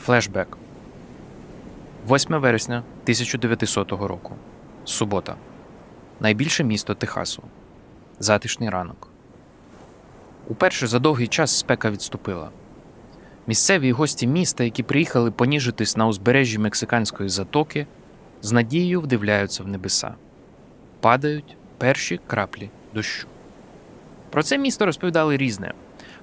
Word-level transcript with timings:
Флешбек. 0.00 0.56
8 2.08 2.40
вересня 2.40 2.76
1900 3.02 3.92
року. 3.92 4.34
Субота. 4.84 5.36
Найбільше 6.20 6.64
місто 6.64 6.94
Техасу. 6.94 7.42
Затишний 8.18 8.70
ранок. 8.70 9.08
Уперше 10.48 10.86
за 10.86 10.98
довгий 10.98 11.28
час 11.28 11.58
спека 11.58 11.90
відступила. 11.90 12.50
Місцеві 13.46 13.92
гості 13.92 14.26
міста, 14.26 14.64
які 14.64 14.82
приїхали 14.82 15.30
поніжитись 15.30 15.96
на 15.96 16.06
узбережжі 16.06 16.58
Мексиканської 16.58 17.28
затоки, 17.28 17.86
з 18.42 18.52
надією 18.52 19.00
вдивляються 19.00 19.62
в 19.62 19.68
небеса. 19.68 20.14
Падають 21.00 21.56
перші 21.78 22.20
краплі 22.26 22.70
дощу. 22.94 23.26
Про 24.30 24.42
це 24.42 24.58
місто 24.58 24.86
розповідали 24.86 25.36
різне. 25.36 25.72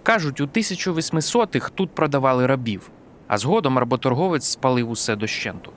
Кажуть, 0.03 0.41
у 0.41 0.45
1800-х 0.45 1.71
тут 1.75 1.89
продавали 1.89 2.47
рабів, 2.47 2.91
а 3.27 3.37
згодом 3.37 3.77
работорговець 3.77 4.45
спалив 4.45 4.89
усе 4.89 5.15
дощенту. 5.15 5.71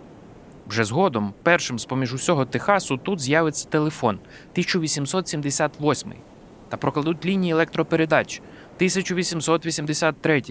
Вже 0.66 0.84
згодом, 0.84 1.34
першим 1.42 1.78
з 1.78 1.84
поміж 1.84 2.14
усього 2.14 2.44
Техасу, 2.44 2.96
тут 2.96 3.20
з'явиться 3.20 3.68
телефон 3.68 4.18
1878 4.52 6.12
та 6.68 6.76
прокладуть 6.76 7.26
лінії 7.26 7.52
електропередач 7.52 8.38
1883. 8.76 10.42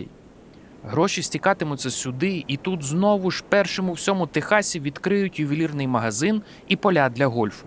Гроші 0.83 1.23
стікатимуться 1.23 1.89
сюди, 1.89 2.43
і 2.47 2.57
тут 2.57 2.83
знову 2.83 3.31
ж 3.31 3.43
першим 3.49 3.89
у 3.89 3.93
всьому 3.93 4.27
Техасі 4.27 4.79
відкриють 4.79 5.39
ювелірний 5.39 5.87
магазин 5.87 6.41
і 6.67 6.75
поля 6.75 7.09
для 7.09 7.27
гольфу. 7.27 7.65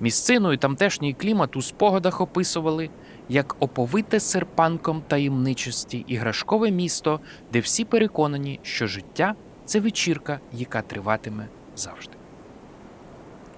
Місцину 0.00 0.52
і 0.52 0.56
тамтешній 0.56 1.14
клімат 1.14 1.56
у 1.56 1.62
спогадах 1.62 2.20
описували 2.20 2.90
як 3.28 3.56
оповите 3.60 4.20
серпанком 4.20 5.02
таємничості 5.08 6.04
іграшкове 6.08 6.70
місто, 6.70 7.20
де 7.52 7.60
всі 7.60 7.84
переконані, 7.84 8.60
що 8.62 8.86
життя 8.86 9.34
це 9.64 9.80
вечірка, 9.80 10.40
яка 10.52 10.82
триватиме 10.82 11.48
завжди. 11.76 12.14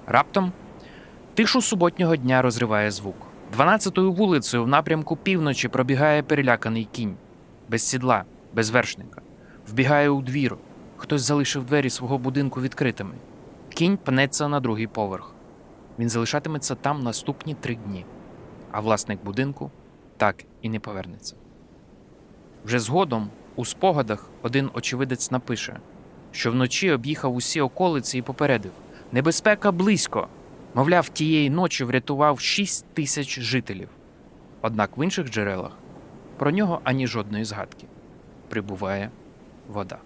Раптом 0.06 0.52
тишу 1.34 1.62
суботнього 1.62 2.16
дня 2.16 2.42
розриває 2.42 2.90
звук. 2.90 3.16
12-ю 3.58 4.12
вулицею 4.12 4.64
в 4.64 4.68
напрямку 4.68 5.16
півночі 5.16 5.68
пробігає 5.68 6.22
переляканий 6.22 6.88
кінь, 6.92 7.16
без 7.68 7.82
сідла, 7.82 8.24
без 8.54 8.70
вершника. 8.70 9.22
Вбігає 9.68 10.08
у 10.08 10.22
двір. 10.22 10.56
Хтось 10.96 11.22
залишив 11.22 11.64
двері 11.64 11.90
свого 11.90 12.18
будинку 12.18 12.60
відкритими. 12.60 13.14
Кінь 13.68 13.96
пнеться 13.96 14.48
на 14.48 14.60
другий 14.60 14.86
поверх. 14.86 15.32
Він 15.98 16.08
залишатиметься 16.08 16.74
там 16.74 17.02
наступні 17.02 17.54
три 17.54 17.74
дні, 17.74 18.04
а 18.76 18.80
власник 18.80 19.24
будинку 19.24 19.70
так 20.16 20.44
і 20.62 20.68
не 20.68 20.80
повернеться. 20.80 21.36
Вже 22.64 22.78
згодом 22.78 23.30
у 23.54 23.64
спогадах 23.64 24.30
один 24.42 24.70
очевидець 24.74 25.30
напише, 25.30 25.80
що 26.32 26.52
вночі 26.52 26.90
об'їхав 26.90 27.34
усі 27.34 27.60
околиці 27.60 28.18
і 28.18 28.22
попередив 28.22 28.72
небезпека 29.12 29.72
близько. 29.72 30.28
Мовляв, 30.74 31.08
тієї 31.08 31.50
ночі 31.50 31.84
врятував 31.84 32.40
6 32.40 32.86
тисяч 32.94 33.40
жителів. 33.40 33.88
Однак 34.60 34.98
в 34.98 35.04
інших 35.04 35.30
джерелах 35.30 35.72
про 36.38 36.50
нього 36.50 36.80
ані 36.84 37.06
жодної 37.06 37.44
згадки 37.44 37.86
прибуває 38.48 39.10
вода. 39.68 39.98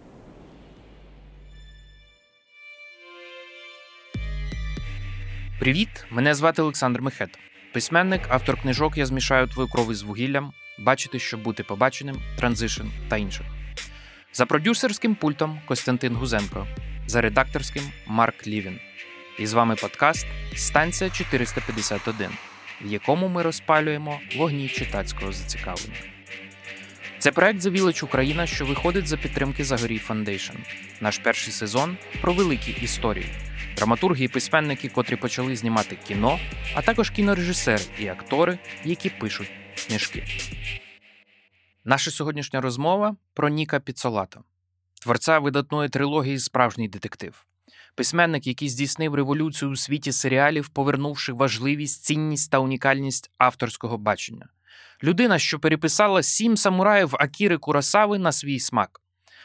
Привіт! 5.61 6.07
Мене 6.11 6.35
звати 6.35 6.63
Олександр 6.63 7.01
Мехет. 7.01 7.50
Письменник, 7.73 8.23
автор 8.29 8.61
книжок 8.61 8.97
Я 8.97 9.07
змішаю 9.07 9.47
твою 9.47 9.69
кров 9.69 9.93
із 9.93 10.03
вугіллям, 10.03 10.53
бачити, 10.79 11.19
щоб 11.19 11.43
бути 11.43 11.63
побаченим, 11.63 12.17
транзишн 12.37 12.87
та 13.09 13.17
інших. 13.17 13.47
За 14.33 14.47
продюсерським 14.47 15.15
пультом 15.15 15.61
Костянтин 15.67 16.17
Гузенко, 16.17 16.67
за 17.07 17.21
редакторським 17.21 17.83
Марк 18.07 18.47
Лівін. 18.47 18.79
І 19.39 19.47
з 19.47 19.53
вами 19.53 19.75
подкаст 19.75 20.27
Станція 20.57 21.11
451, 21.11 22.31
в 22.83 22.93
якому 22.93 23.29
ми 23.29 23.43
розпалюємо 23.43 24.21
вогні 24.37 24.69
читацького 24.69 25.33
зацікавлення. 25.33 26.20
Це 27.21 27.33
проект 27.33 27.61
The 27.61 27.71
Village 27.71 28.05
Україна, 28.05 28.47
що 28.47 28.67
виходить 28.67 29.07
за 29.07 29.17
підтримки 29.17 29.65
Загорій 29.65 30.01
Foundation. 30.09 30.55
Наш 31.01 31.19
перший 31.19 31.53
сезон 31.53 31.97
про 32.21 32.33
великі 32.33 32.73
історії, 32.83 33.27
драматурги 33.77 34.25
і 34.25 34.29
письменники, 34.29 34.89
котрі 34.89 35.17
почали 35.17 35.57
знімати 35.57 35.99
кіно, 36.09 36.39
а 36.75 36.83
також 36.83 37.11
кінорежисери 37.11 37.83
і 37.99 38.09
актори, 38.09 38.59
які 38.85 39.11
пишуть 39.11 39.51
книжки. 39.87 40.25
Наша 41.85 42.11
сьогоднішня 42.11 42.61
розмова 42.61 43.17
про 43.35 43.49
Ніка 43.49 43.81
Піцолата, 43.81 44.41
творця 45.03 45.39
видатної 45.39 45.89
трилогії 45.89 46.39
Справжній 46.39 46.89
детектив. 46.89 47.47
Письменник, 47.95 48.47
який 48.47 48.69
здійснив 48.69 49.15
революцію 49.15 49.71
у 49.71 49.77
світі 49.77 50.13
серіалів, 50.13 50.69
повернувши 50.69 51.33
важливість, 51.33 52.05
цінність 52.05 52.51
та 52.51 52.59
унікальність 52.59 53.31
авторського 53.39 53.99
бачення. 53.99 54.49
Людина, 55.03 55.39
що 55.39 55.59
переписала 55.59 56.23
сім 56.23 56.57
самураїв 56.57 57.17
Акіри 57.19 57.59
Курасави 57.59 58.19
на 58.19 58.33
свій 58.33 58.61
смак. 58.61 59.01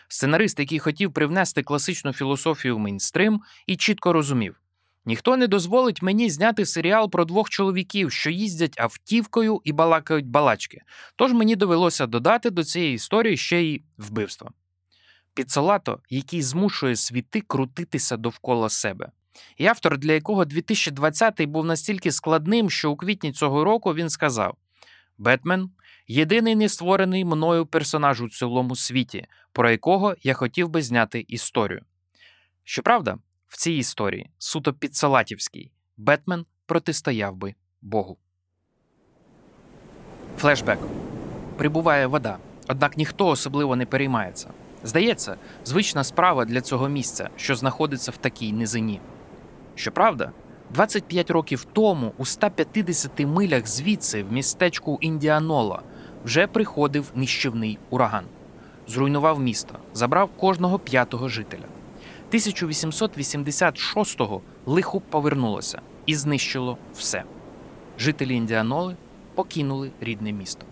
Сценарист, 0.07 0.59
який 0.59 0.79
хотів 0.79 1.13
привнести 1.13 1.63
класичну 1.63 2.13
філософію 2.13 2.75
в 2.75 2.79
мейнстрим 2.79 3.41
і 3.67 3.75
чітко 3.77 4.13
розумів: 4.13 4.61
ніхто 5.05 5.38
не 5.38 5.47
дозволить 5.47 6.01
мені 6.01 6.29
зняти 6.29 6.66
серіал 6.66 7.09
про 7.09 7.25
двох 7.25 7.49
чоловіків, 7.49 8.11
що 8.11 8.29
їздять 8.29 8.79
автівкою 8.79 9.61
і 9.63 9.71
балакають 9.71 10.27
балачки. 10.27 10.81
Тож 11.16 11.33
мені 11.33 11.55
довелося 11.55 12.07
додати 12.07 12.49
до 12.49 12.63
цієї 12.63 12.93
історії 12.93 13.37
ще 13.37 13.61
й 13.61 13.83
вбивство. 13.97 14.51
Піцолато, 15.33 15.99
який 16.09 16.41
змушує 16.41 16.95
світи 16.95 17.41
крутитися 17.41 18.17
довкола 18.17 18.69
себе. 18.69 19.09
І 19.57 19.66
автор, 19.66 19.97
для 19.97 20.13
якого 20.13 20.45
2020 20.45 21.45
був 21.45 21.66
настільки 21.66 22.11
складним, 22.11 22.69
що 22.69 22.91
у 22.91 22.95
квітні 22.95 23.31
цього 23.31 23.63
року 23.63 23.93
він 23.93 24.09
сказав: 24.09 24.57
Бетмен 25.17 25.69
єдиний 26.07 26.55
не 26.55 26.69
створений 26.69 27.25
мною 27.25 27.65
персонаж 27.65 28.21
у 28.21 28.29
цілому 28.29 28.75
світі, 28.75 29.27
про 29.51 29.71
якого 29.71 30.15
я 30.23 30.33
хотів 30.33 30.69
би 30.69 30.81
зняти 30.81 31.25
історію. 31.27 31.81
Щоправда, 32.63 33.17
в 33.47 33.57
цій 33.57 33.73
історії, 33.73 34.29
суто 34.37 34.73
підсалатівській, 34.73 35.71
Бетмен 35.97 36.45
протистояв 36.65 37.35
би 37.35 37.55
Богу. 37.81 38.17
Флешбек. 40.37 40.79
Прибуває 41.57 42.07
вода, 42.07 42.37
однак 42.67 42.97
ніхто 42.97 43.27
особливо 43.27 43.75
не 43.75 43.85
переймається. 43.85 44.49
Здається, 44.83 45.37
звична 45.65 46.03
справа 46.03 46.45
для 46.45 46.61
цього 46.61 46.89
місця, 46.89 47.29
що 47.35 47.55
знаходиться 47.55 48.11
в 48.11 48.17
такій 48.17 48.53
низині. 48.53 49.01
Щоправда, 49.75 50.31
25 50.73 51.31
років 51.31 51.67
тому, 51.73 52.11
у 52.17 52.25
150 52.25 53.19
милях 53.19 53.67
звідси, 53.67 54.23
в 54.23 54.31
містечку 54.31 54.97
Індіанола, 55.01 55.81
вже 56.25 56.47
приходив 56.47 57.11
нищівний 57.15 57.79
ураган, 57.89 58.25
зруйнував 58.87 59.39
місто, 59.39 59.75
забрав 59.93 60.29
кожного 60.37 60.79
п'ятого 60.79 61.29
жителя. 61.29 61.63
1886-го 62.33 64.41
лихо 64.65 65.01
повернулося 65.09 65.81
і 66.05 66.15
знищило 66.15 66.77
все. 66.95 67.23
Жителі 67.99 68.35
Індіаноли 68.35 68.95
покинули 69.35 69.91
рідне 70.01 70.31
місто. 70.31 70.65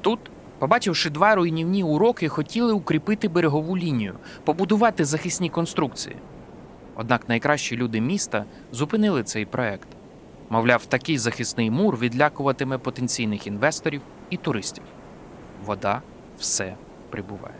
Тут, 0.00 0.18
побачивши 0.58 1.10
два 1.10 1.34
руйнівні 1.34 1.84
уроки, 1.84 2.28
хотіли 2.28 2.72
укріпити 2.72 3.28
берегову 3.28 3.78
лінію, 3.78 4.14
побудувати 4.44 5.04
захисні 5.04 5.50
конструкції. 5.50 6.16
Однак 7.00 7.28
найкращі 7.28 7.76
люди 7.76 8.00
міста 8.00 8.44
зупинили 8.72 9.22
цей 9.22 9.46
проект. 9.46 9.88
Мовляв, 10.50 10.86
такий 10.86 11.18
захисний 11.18 11.70
мур 11.70 11.98
відлякуватиме 11.98 12.78
потенційних 12.78 13.46
інвесторів 13.46 14.02
і 14.30 14.36
туристів. 14.36 14.84
Вода 15.64 16.02
все 16.38 16.76
прибуває. 17.10 17.54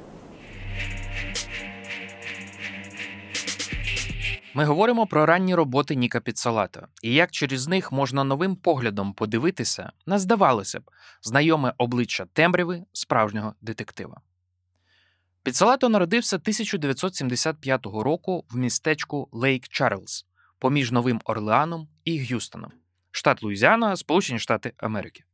Ми 4.54 4.64
говоримо 4.64 5.06
про 5.06 5.26
ранні 5.26 5.54
роботи 5.54 5.94
Ніка 5.94 6.20
Піцалата 6.20 6.86
і 7.02 7.14
як 7.14 7.31
через 7.31 7.69
них 7.69 7.93
можна 7.93 8.25
новим 8.25 8.56
поглядом 8.56 9.12
подивитися 9.12 9.93
на, 10.06 10.19
здавалося 10.19 10.81
б, 10.81 10.90
знайоме 11.22 11.75
обличчя 11.78 12.26
темряви 12.32 12.82
справжнього 12.93 13.54
детектива. 13.60 14.20
Піцалато 15.42 15.88
народився 15.88 16.37
1975 16.37 17.87
року 17.87 18.44
в 18.50 18.56
містечку 18.56 19.28
Лейк 19.32 19.69
Чарльз 19.69 20.26
поміж 20.58 20.92
Новим 20.92 21.20
Орлеаном 21.25 21.88
і 22.04 22.19
Г'юстоном, 22.19 22.72
штат 23.10 23.42
Луїзіана, 23.42 23.96
Сполучені 23.96 24.38
Штати 24.38 24.72
Америки. 24.76 25.25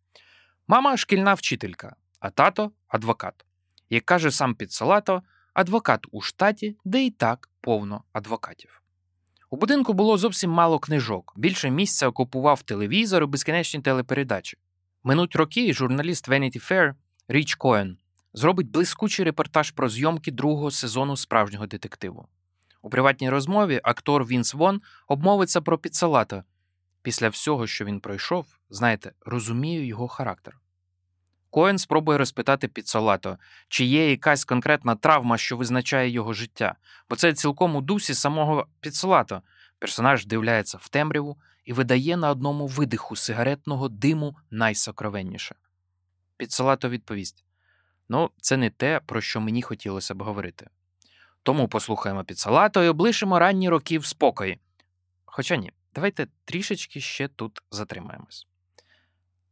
Мама 0.68 0.96
шкільна 0.96 1.34
вчителька, 1.34 1.96
а 2.20 2.30
тато 2.30 2.72
адвокат. 2.88 3.44
Як 3.90 4.04
каже 4.04 4.30
сам 4.30 4.54
Піцалато, 4.54 5.22
адвокат 5.54 6.06
у 6.10 6.20
штаті, 6.20 6.76
де 6.84 7.04
і 7.04 7.10
так 7.10 7.48
повно 7.60 8.04
адвокатів. 8.12 8.82
У 9.50 9.56
будинку 9.56 9.92
було 9.92 10.18
зовсім 10.18 10.50
мало 10.50 10.78
книжок, 10.78 11.32
більше 11.36 11.70
місця 11.70 12.08
окупував 12.08 12.62
телевізор 12.62 13.22
і 13.22 13.26
безкінечні 13.26 13.80
телепередачі. 13.80 14.56
Минуть 15.04 15.36
роки, 15.36 15.72
журналіст 15.72 16.28
Vanity 16.28 16.70
Fair 16.72 16.94
Річ 17.28 17.54
Коен 17.54 17.98
зробить 18.36 18.70
блискучий 18.70 19.24
репортаж 19.24 19.70
про 19.70 19.88
зйомки 19.88 20.30
другого 20.30 20.70
сезону 20.70 21.16
справжнього 21.16 21.66
детективу. 21.66 22.28
У 22.82 22.90
приватній 22.90 23.30
розмові 23.30 23.80
актор 23.84 24.24
Вінс 24.24 24.54
Вон 24.54 24.80
обмовиться 25.08 25.60
про 25.60 25.78
Піццалата. 25.78 26.44
Після 27.02 27.28
всього, 27.28 27.66
що 27.66 27.84
він 27.84 28.00
пройшов, 28.00 28.46
знаєте, 28.70 29.12
розумію 29.26 29.86
його 29.86 30.08
характер. 30.08 30.58
Коен 31.50 31.78
спробує 31.78 32.18
розпитати 32.18 32.68
Піццалато, 32.68 33.38
чи 33.68 33.84
є 33.84 34.10
якась 34.10 34.44
конкретна 34.44 34.94
травма, 34.94 35.38
що 35.38 35.56
визначає 35.56 36.10
його 36.10 36.32
життя, 36.32 36.74
бо 37.10 37.16
це 37.16 37.32
цілком 37.32 37.76
у 37.76 37.80
дусі 37.80 38.14
самого 38.14 38.66
Піццалато. 38.80 39.42
Персонаж 39.78 40.24
вдивляється 40.24 40.78
в 40.80 40.88
темряву 40.88 41.36
і 41.64 41.72
видає 41.72 42.16
на 42.16 42.30
одному 42.30 42.66
видиху 42.66 43.16
сигаретного 43.16 43.88
диму 43.88 44.36
найсокровенніше. 44.50 45.54
Піццалато 46.36 46.88
відповість: 46.88 47.45
Ну, 48.08 48.30
це 48.40 48.56
не 48.56 48.70
те, 48.70 49.00
про 49.06 49.20
що 49.20 49.40
мені 49.40 49.62
хотілося 49.62 50.14
б 50.14 50.22
говорити. 50.22 50.68
Тому 51.42 51.68
послухаємо 51.68 52.24
Піццалато 52.24 52.84
і 52.84 52.88
облишимо 52.88 53.38
ранні 53.38 53.68
роки 53.68 53.98
в 53.98 54.06
спокої. 54.06 54.58
Хоча 55.24 55.56
ні, 55.56 55.72
давайте 55.94 56.26
трішечки 56.44 57.00
ще 57.00 57.28
тут 57.28 57.62
затримаємось. 57.70 58.46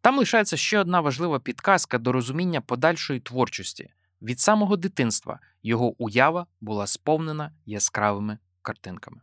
Там 0.01 0.19
лишається 0.19 0.57
ще 0.57 0.79
одна 0.79 1.01
важлива 1.01 1.41
підказка 1.41 1.99
до 1.99 2.13
розуміння 2.13 2.61
подальшої 2.61 3.21
творчості. 3.21 3.91
Від 4.23 4.41
самого 4.41 4.77
дитинства 4.77 5.41
його 5.63 6.03
уява 6.03 6.47
була 6.61 6.87
сповнена 6.87 7.53
яскравими 7.67 8.39
картинками. 8.63 9.21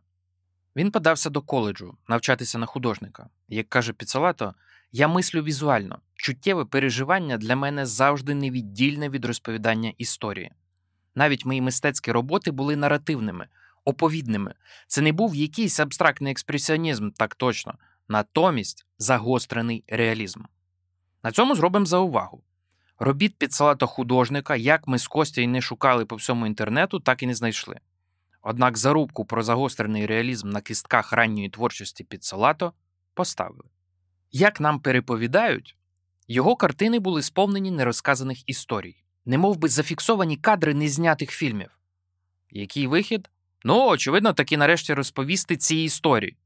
Він 0.76 0.92
подався 0.92 1.30
до 1.30 1.42
коледжу 1.42 1.98
навчатися 2.08 2.58
на 2.58 2.66
художника. 2.66 3.30
Як 3.48 3.70
каже 3.70 3.94
Піцалато, 3.94 4.56
я 4.92 5.08
мислю 5.08 5.44
візуально, 5.44 6.00
чуттєве 6.22 6.66
переживання 6.66 7.38
для 7.38 7.56
мене 7.56 7.86
завжди 7.86 8.36
невіддільне 8.36 9.10
від 9.10 9.26
розповідання 9.26 9.94
історії. 9.98 10.52
Навіть 11.16 11.46
мої 11.46 11.62
мистецькі 11.62 12.12
роботи 12.12 12.52
були 12.52 12.76
наративними, 12.76 13.48
оповідними. 13.86 14.54
Це 14.88 15.02
не 15.02 15.12
був 15.12 15.36
якийсь 15.36 15.80
абстрактний 15.80 16.32
експресіонізм, 16.32 17.10
так 17.12 17.36
точно, 17.36 17.74
натомість 18.08 18.86
загострений 18.98 19.84
реалізм. 19.88 20.42
На 21.24 21.32
цьому 21.32 21.56
зробимо 21.56 21.86
заувагу. 21.86 22.44
Робіт 23.00 23.38
Піцалато 23.38 23.88
художника, 23.88 24.56
як 24.56 24.88
ми 24.88 25.00
з 25.00 25.08
Костя 25.08 25.46
не 25.48 25.62
шукали 25.62 26.06
по 26.06 26.16
всьому 26.16 26.48
інтернету, 26.48 27.00
так 27.00 27.24
і 27.24 27.28
не 27.28 27.36
знайшли. 27.36 27.80
Однак 28.42 28.78
зарубку 28.78 29.26
про 29.26 29.44
загострений 29.44 30.06
реалізм 30.06 30.50
на 30.50 30.62
кістках 30.62 31.14
ранньої 31.14 31.50
творчості 31.50 32.04
Піццалато 32.04 32.74
поставили. 33.14 33.64
Як 34.32 34.60
нам 34.60 34.80
переповідають, 34.80 35.78
його 36.32 36.56
картини 36.56 37.00
були 37.00 37.22
сповнені 37.22 37.72
нерозказаних 37.72 38.50
історій, 38.50 39.04
немов 39.26 39.58
би 39.58 39.68
зафіксовані 39.68 40.38
кадри 40.38 40.74
незнятих 40.74 41.32
фільмів. 41.32 41.70
Який 42.50 42.88
вихід? 42.88 43.30
Ну, 43.64 43.88
очевидно, 43.88 44.34
таки 44.34 44.58
нарешті 44.58 44.94
розповісти 44.94 45.58
ці 45.58 45.76
історії. 45.76 46.38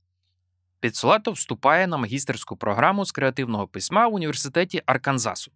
Піццалато 0.79 1.31
вступає 1.31 1.87
на 1.87 1.97
магістерську 1.97 2.57
програму 2.57 3.05
з 3.05 3.11
креативного 3.11 3.67
письма 3.67 4.07
в 4.07 4.13
університеті 4.13 4.81
Арканзасу, 4.85 5.51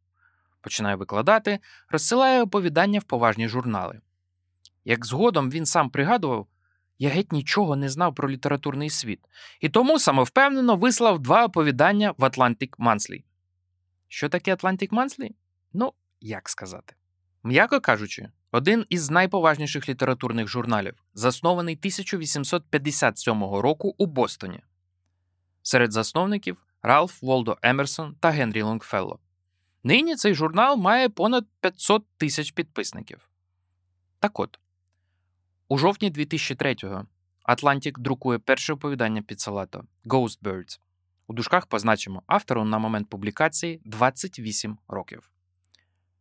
починає 0.62 0.96
викладати, 0.96 1.60
розсилає 1.90 2.44
оповідання 2.44 3.00
в 3.00 3.04
поважні 3.04 3.48
журнали. 3.48 4.00
Як 4.86 5.06
згодом 5.06 5.52
він 5.52 5.66
сам 5.66 5.90
пригадував, 5.90 6.48
я 7.00 7.10
геть 7.10 7.32
нічого 7.32 7.76
не 7.76 7.90
знав 7.90 8.16
про 8.16 8.30
літературний 8.30 8.90
світ, 8.90 9.20
і 9.62 9.70
тому 9.70 10.00
самовпевнено 10.00 10.76
вислав 10.76 11.20
два 11.20 11.46
оповідання 11.46 12.14
в 12.18 12.24
Atlantic 12.24 12.70
Monthly. 12.70 13.24
Що 14.10 14.30
таке 14.30 14.56
Atlantic 14.56 14.90
Monthly? 14.90 15.32
Ну, 15.74 15.94
як 16.22 16.50
сказати. 16.50 16.96
М'яко 17.44 17.80
кажучи, 17.82 18.30
один 18.52 18.86
із 18.90 19.10
найповажніших 19.10 19.90
літературних 19.90 20.48
журналів, 20.48 21.04
заснований 21.14 21.76
1857 21.76 23.44
року 23.44 23.96
у 23.98 24.06
Бостоні. 24.06 24.64
Серед 25.62 25.92
засновників 25.92 26.66
Ралф 26.82 27.22
Волдо 27.22 27.58
Емерсон 27.62 28.16
та 28.20 28.30
Генрі 28.30 28.62
Лонгфелло. 28.62 29.20
Нині 29.84 30.16
цей 30.16 30.34
журнал 30.34 30.78
має 30.78 31.10
понад 31.10 31.46
500 31.62 32.06
тисяч 32.18 32.52
підписників. 32.52 33.30
Так 34.20 34.40
от, 34.40 34.60
у 35.68 35.78
жовтні 35.78 36.12
2003-го 36.12 37.06
Atlantic 37.50 38.00
друкує 38.00 38.40
перше 38.40 38.74
оповідання 38.74 39.22
Піцалато 39.22 39.84
Ghost 40.06 40.42
Birds. 40.42 40.80
У 41.30 41.34
дужках 41.34 41.68
позначимо 41.68 42.24
автору 42.28 42.66
на 42.66 42.78
момент 42.78 43.10
публікації 43.10 43.82
28 43.86 44.78
років. 44.88 45.32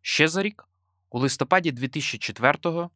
Ще 0.01 0.29
за 0.29 0.43
рік, 0.43 0.65
у 1.11 1.19
листопаді 1.19 1.73
2004-го, 1.73 2.91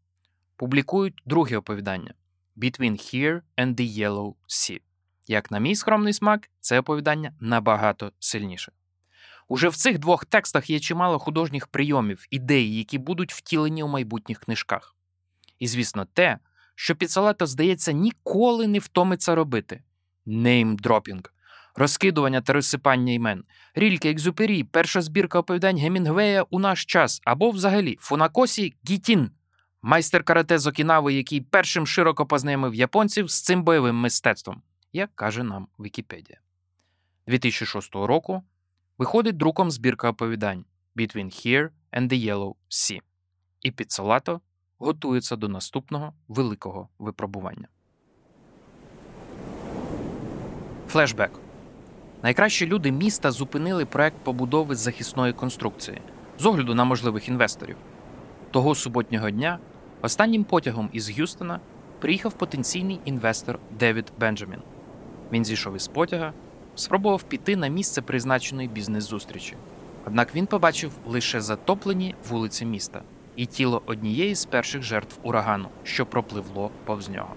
публікують 0.57 1.23
друге 1.27 1.57
оповідання 1.57 2.15
Between 2.57 2.93
Here 2.93 3.41
and 3.57 3.75
the 3.75 3.99
Yellow 3.99 4.35
Sea. 4.49 4.81
Як 5.27 5.51
на 5.51 5.59
мій 5.59 5.77
скромний 5.77 6.13
смак, 6.13 6.51
це 6.61 6.79
оповідання 6.79 7.33
набагато 7.41 8.13
сильніше. 8.19 8.73
Уже 9.49 9.69
в 9.69 9.77
цих 9.77 9.99
двох 9.99 10.25
текстах 10.25 10.71
є 10.71 10.81
чимало 10.81 11.19
художніх 11.19 11.67
прийомів, 11.67 12.27
ідей, 12.31 12.79
які 12.79 12.99
будуть 12.99 13.33
втілені 13.33 13.83
у 13.83 13.89
майбутніх 13.89 14.39
книжках. 14.41 14.97
І, 15.59 15.69
звісно, 15.69 16.05
те, 16.05 16.39
що 16.75 16.97
Піцалето, 16.97 17.47
здається, 17.47 17.93
ніколи 17.93 18.67
не 18.67 18.79
втомиться 18.79 19.35
робити: 19.35 19.83
неймдропінг, 20.27 21.23
розкидування 21.75 22.41
та 22.41 22.53
розсипання 22.53 23.13
імен, 23.13 23.45
рільки 23.75 24.11
екзюпері, 24.11 24.65
перша 24.65 25.03
збірка 25.03 25.39
оповідань 25.39 25.77
Гемінгвея 25.77 26.43
у 26.51 26.59
наш 26.59 26.85
час, 26.85 27.21
або 27.25 27.51
взагалі 27.51 27.97
Фунакосі 28.01 28.75
Гітін, 28.89 29.31
майстер 29.83 30.25
карате 30.25 30.59
з 30.59 30.67
Окінави, 30.67 31.15
який 31.15 31.41
першим 31.41 31.87
широко 31.87 32.27
познайомив 32.27 32.75
японців 32.75 33.31
з 33.31 33.43
цим 33.43 33.63
бойовим 33.63 33.97
мистецтвом, 33.97 34.63
як 34.93 35.11
каже 35.15 35.43
нам 35.43 35.69
Вікіпедія. 35.81 36.39
2006 37.27 37.95
року 37.95 38.43
виходить 38.99 39.37
друком 39.37 39.71
збірка 39.71 40.11
оповідань 40.11 40.65
Between 40.97 41.27
Here 41.27 41.69
and 41.93 42.09
the 42.09 42.33
Yellow 42.33 42.55
Sea. 42.71 43.01
І 43.61 43.71
Піцалато 43.71 44.41
готується 44.79 45.37
до 45.37 45.49
наступного 45.49 46.13
великого 46.29 46.89
випробування. 46.99 47.69
Флешбек. 50.89 51.42
Найкращі 52.23 52.67
люди 52.67 52.93
міста 52.93 53.31
зупинили 53.31 53.85
проект 53.85 54.17
побудови 54.25 54.75
захисної 54.75 55.33
конструкції 55.33 55.99
з 56.39 56.47
огляду 56.47 56.75
на 56.75 56.85
можливих 56.85 57.29
інвесторів. 57.29 57.77
Того 58.51 58.75
суботнього 58.75 59.31
дня 59.31 59.59
останнім 60.03 60.45
потягом 60.45 60.89
із 60.93 61.11
Г'юстона 61.11 61.61
приїхав 62.01 62.33
потенційний 62.33 63.01
інвестор 63.05 63.59
Девід 63.79 64.13
Бенджамін. 64.21 64.61
Він 65.33 65.45
зійшов 65.45 65.77
із 65.77 65.89
потяга, 65.89 66.33
спробував 66.75 67.23
піти 67.23 67.57
на 67.57 67.69
місце 67.69 68.03
призначеної 68.03 68.69
бізнес-зустрічі. 68.69 69.57
Однак 70.07 70.35
він 70.35 70.47
побачив 70.47 70.93
лише 71.07 71.41
затоплені 71.41 72.15
вулиці 72.29 72.67
міста 72.67 73.03
і 73.37 73.47
тіло 73.47 73.83
однієї 73.87 74.35
з 74.35 74.45
перших 74.45 74.83
жертв 74.83 75.19
урагану, 75.23 75.69
що 75.83 76.07
пропливло 76.07 76.71
повз 76.85 77.09
нього. 77.09 77.35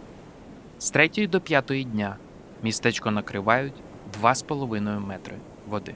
З 0.80 0.90
третьої 0.90 1.28
до 1.28 1.42
п'ятої 1.42 1.84
дня 1.84 2.16
містечко 2.64 3.12
накривають 3.12 3.74
2,5 4.22 5.00
метри 5.00 5.36
води. 5.68 5.96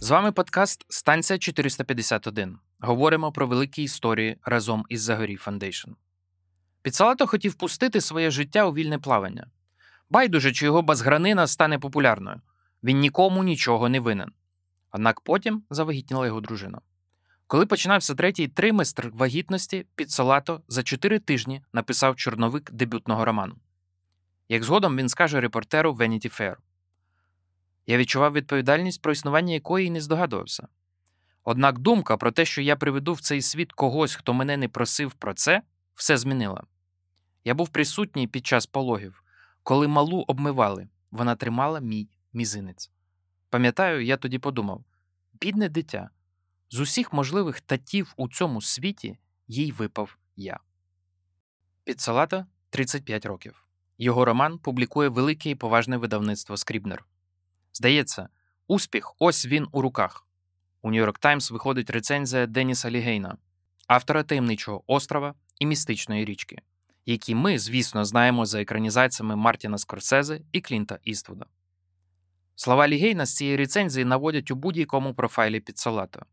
З 0.00 0.10
вами 0.10 0.32
подкаст 0.32 0.86
Станція 0.88 1.38
451. 1.38 2.58
Говоримо 2.80 3.32
про 3.32 3.46
великі 3.46 3.82
історії 3.82 4.36
разом 4.44 4.84
із 4.88 5.02
Zagoriy 5.02 5.36
Foundation. 5.36 5.90
Підсалато 6.82 7.26
хотів 7.26 7.54
пустити 7.54 8.00
своє 8.00 8.30
життя 8.30 8.66
у 8.66 8.72
вільне 8.72 8.98
плавання. 8.98 9.46
Байдуже, 10.10 10.52
чи 10.52 10.64
його 10.64 10.82
базгранина 10.82 11.46
стане 11.46 11.78
популярною. 11.78 12.40
Він 12.82 12.98
нікому 12.98 13.44
нічого 13.44 13.88
не 13.88 14.00
винен. 14.00 14.32
Однак 14.92 15.20
потім 15.20 15.62
завагітніла 15.70 16.26
його 16.26 16.40
дружина. 16.40 16.80
Коли 17.46 17.66
починався 17.66 18.14
третій 18.14 18.48
триместр 18.48 19.10
вагітності, 19.14 19.86
Підсалато 19.94 20.62
за 20.68 20.82
чотири 20.82 21.18
тижні 21.18 21.62
написав 21.72 22.16
чорновик 22.16 22.72
дебютного 22.72 23.24
роману. 23.24 23.56
Як 24.48 24.64
згодом 24.64 24.96
він 24.96 25.08
скаже 25.08 25.40
репортеру 25.40 25.92
Vanity 25.92 26.40
Fair. 26.40 26.56
Я 27.86 27.96
відчував 27.98 28.32
відповідальність, 28.32 29.02
про 29.02 29.12
існування 29.12 29.54
якої 29.54 29.86
й 29.86 29.90
не 29.90 30.00
здогадувався. 30.00 30.68
Однак 31.44 31.78
думка 31.78 32.16
про 32.16 32.30
те, 32.32 32.44
що 32.44 32.62
я 32.62 32.76
приведу 32.76 33.12
в 33.12 33.20
цей 33.20 33.42
світ 33.42 33.72
когось, 33.72 34.14
хто 34.14 34.34
мене 34.34 34.56
не 34.56 34.68
просив 34.68 35.12
про 35.12 35.34
це, 35.34 35.62
все 35.94 36.16
змінила. 36.16 36.62
Я 37.44 37.54
був 37.54 37.68
присутній 37.68 38.26
під 38.26 38.46
час 38.46 38.66
пологів, 38.66 39.22
коли 39.62 39.88
малу 39.88 40.24
обмивали, 40.28 40.88
вона 41.10 41.36
тримала 41.36 41.80
мій 41.80 42.08
мізинець. 42.32 42.90
Пам'ятаю, 43.50 44.04
я 44.04 44.16
тоді 44.16 44.38
подумав: 44.38 44.84
бідне 45.40 45.68
дитя, 45.68 46.10
з 46.70 46.80
усіх 46.80 47.12
можливих 47.12 47.60
татів 47.60 48.14
у 48.16 48.28
цьому 48.28 48.62
світі 48.62 49.18
їй 49.48 49.72
випав 49.72 50.16
я. 50.36 50.60
Піццолатто 51.84 52.46
35 52.70 53.26
років. 53.26 53.66
Його 53.98 54.24
роман 54.24 54.58
публікує 54.58 55.08
велике 55.08 55.50
і 55.50 55.54
поважне 55.54 55.96
видавництво 55.96 56.56
Скрібнер. 56.56 57.06
Здається, 57.72 58.28
успіх 58.66 59.14
ось 59.18 59.46
він 59.46 59.66
у 59.72 59.80
руках. 59.80 60.26
У 60.82 60.90
Нью-Йорк 60.90 61.18
Таймс 61.18 61.50
виходить 61.50 61.90
рецензія 61.90 62.46
Деніса 62.46 62.90
Лігейна, 62.90 63.36
автора 63.86 64.22
таємничого 64.22 64.82
острова 64.86 65.34
і 65.58 65.66
містичної 65.66 66.24
річки, 66.24 66.58
які 67.06 67.34
ми, 67.34 67.58
звісно, 67.58 68.04
знаємо 68.04 68.46
за 68.46 68.60
екранізаціями 68.60 69.36
Мартіна 69.36 69.78
Скорсезе 69.78 70.40
і 70.52 70.60
Клінта 70.60 70.98
Іствуда. 71.04 71.46
Слова 72.54 72.88
Лігейна 72.88 73.26
з 73.26 73.34
цієї 73.34 73.56
рецензії 73.56 74.04
наводять 74.04 74.50
у 74.50 74.54
будь-якому 74.54 75.14
профайлі 75.14 75.60
Піццалато. 75.60 76.26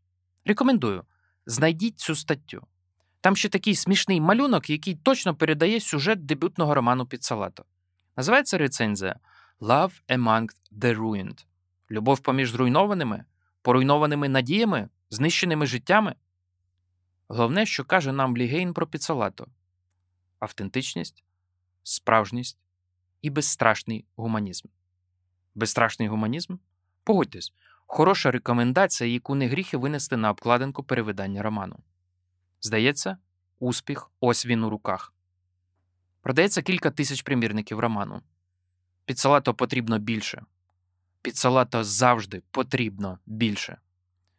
Рекомендую, 0.44 1.04
знайдіть 1.46 1.98
цю 1.98 2.14
статтю. 2.14 2.66
Там 3.20 3.36
ще 3.36 3.48
такий 3.48 3.74
смішний 3.74 4.20
малюнок, 4.20 4.70
який 4.70 4.94
точно 4.94 5.34
передає 5.34 5.80
сюжет 5.80 6.26
дебютного 6.26 6.74
роману 6.74 7.06
Піццалато. 7.06 7.64
Називається 8.16 8.58
рецензія 8.58 9.20
Love 9.60 9.92
Among 10.08 10.48
the 10.72 10.98
Ruined. 10.98 11.44
Любов 11.90 12.20
поміж 12.20 12.50
зруйнованими, 12.50 13.24
поруйнованими 13.62 14.28
надіями, 14.28 14.88
знищеними 15.10 15.66
життями. 15.66 16.14
Головне, 17.28 17.66
що 17.66 17.84
каже 17.84 18.12
нам 18.12 18.36
Лігейн 18.36 18.74
про 18.74 18.86
Піццалато– 18.86 19.46
автентичність, 20.38 21.24
справжність 21.82 22.58
і 23.22 23.30
безстрашний 23.30 24.04
гуманізм. 24.16 24.68
Безстрашний 25.54 26.08
гуманізм? 26.08 26.56
Погодьтесь, 27.04 27.52
хороша 27.86 28.30
рекомендація, 28.30 29.10
яку 29.10 29.34
не 29.34 29.48
гріхи 29.48 29.76
винести 29.76 30.16
на 30.16 30.30
обкладинку 30.30 30.82
перевидання 30.82 31.42
роману. 31.42 31.76
Здається, 32.60 33.16
успіх 33.58 34.10
ось 34.20 34.46
він 34.46 34.64
у 34.64 34.70
руках. 34.70 35.12
Продається 36.22 36.62
кілька 36.62 36.90
тисяч 36.90 37.22
примірників 37.22 37.78
роману. 37.78 38.22
Під 39.04 39.18
салато 39.18 39.54
потрібно 39.54 39.98
більше. 39.98 40.42
Під 41.22 41.36
салато 41.36 41.84
завжди 41.84 42.42
потрібно 42.50 43.18
більше. 43.26 43.78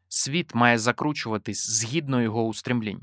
Світ 0.10 0.56
має 0.56 0.78
закручуватись 0.78 1.70
згідно 1.70 2.22
його 2.22 2.44
устремлінь. 2.44 3.02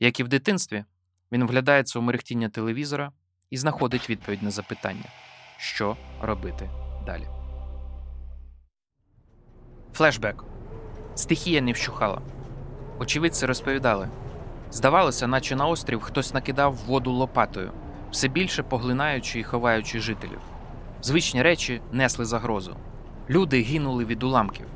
Як 0.00 0.20
і 0.20 0.24
в 0.24 0.28
дитинстві, 0.28 0.84
він 1.32 1.44
вглядається 1.44 1.98
у 1.98 2.02
мерехтіння 2.02 2.48
телевізора 2.48 3.12
і 3.50 3.56
знаходить 3.56 4.10
відповідь 4.10 4.42
на 4.42 4.50
запитання, 4.50 5.10
що 5.58 5.96
робити 6.20 6.70
далі. 7.06 7.45
Флешбек. 9.96 10.44
Стихія 11.14 11.60
не 11.60 11.72
вщухала. 11.72 12.20
Очевидці 12.98 13.46
розповідали. 13.46 14.08
Здавалося, 14.72 15.26
наче 15.26 15.56
на 15.56 15.66
острів 15.66 16.00
хтось 16.00 16.34
накидав 16.34 16.74
воду 16.86 17.12
лопатою, 17.12 17.72
все 18.10 18.28
більше 18.28 18.62
поглинаючи 18.62 19.40
і 19.40 19.44
ховаючи 19.44 20.00
жителів. 20.00 20.38
Звичні 21.02 21.42
речі 21.42 21.80
несли 21.92 22.24
загрозу. 22.24 22.76
Люди 23.30 23.62
гинули 23.62 24.04
від 24.04 24.22
уламків. 24.22 24.66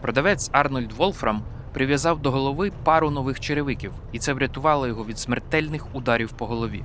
Продавець 0.00 0.50
Арнольд 0.52 0.92
Волфрам 0.92 1.42
прив'язав 1.72 2.22
до 2.22 2.30
голови 2.30 2.72
пару 2.84 3.10
нових 3.10 3.40
черевиків, 3.40 3.92
і 4.12 4.18
це 4.18 4.32
врятувало 4.32 4.86
його 4.86 5.04
від 5.04 5.18
смертельних 5.18 5.94
ударів 5.94 6.32
по 6.32 6.46
голові. 6.46 6.84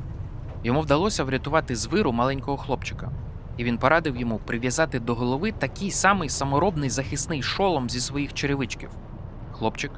Йому 0.63 0.82
вдалося 0.82 1.24
врятувати 1.24 1.75
з 1.75 1.86
виру 1.86 2.12
маленького 2.12 2.58
хлопчика, 2.58 3.12
і 3.57 3.63
він 3.63 3.77
порадив 3.77 4.17
йому 4.17 4.39
прив'язати 4.39 5.00
до 5.00 5.15
голови 5.15 5.51
такий 5.51 5.91
самий 5.91 6.29
саморобний 6.29 6.89
захисний 6.89 7.43
шолом 7.43 7.89
зі 7.89 8.01
своїх 8.01 8.33
черевичків. 8.33 8.89
Хлопчик 9.51 9.91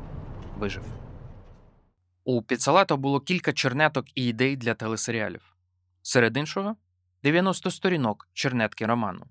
вижив. 0.57 0.83
У 2.23 2.41
Піцалато 2.41 2.97
було 2.97 3.19
кілька 3.19 3.53
чернеток 3.53 4.05
і 4.15 4.25
ідей 4.25 4.57
для 4.57 4.73
телесеріалів. 4.73 5.55
Серед 6.01 6.37
іншого 6.37 6.75
90 7.23 7.71
сторінок 7.71 8.27
чернетки 8.33 8.85
роману. 8.85 9.25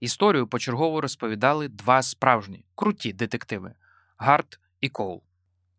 Історію 0.00 0.46
почергово 0.46 1.00
розповідали 1.00 1.68
два 1.68 2.02
справжні 2.02 2.64
круті 2.74 3.12
детективи 3.12 3.74
Гарт 4.16 4.60
і 4.80 4.88
Коул. 4.88 5.22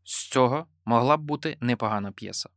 З 0.04 0.30
цього 0.30 0.66
могла 0.86 1.18
б 1.18 1.22
бути 1.22 1.58
непогана 1.62 2.12
п'єса. 2.12 2.50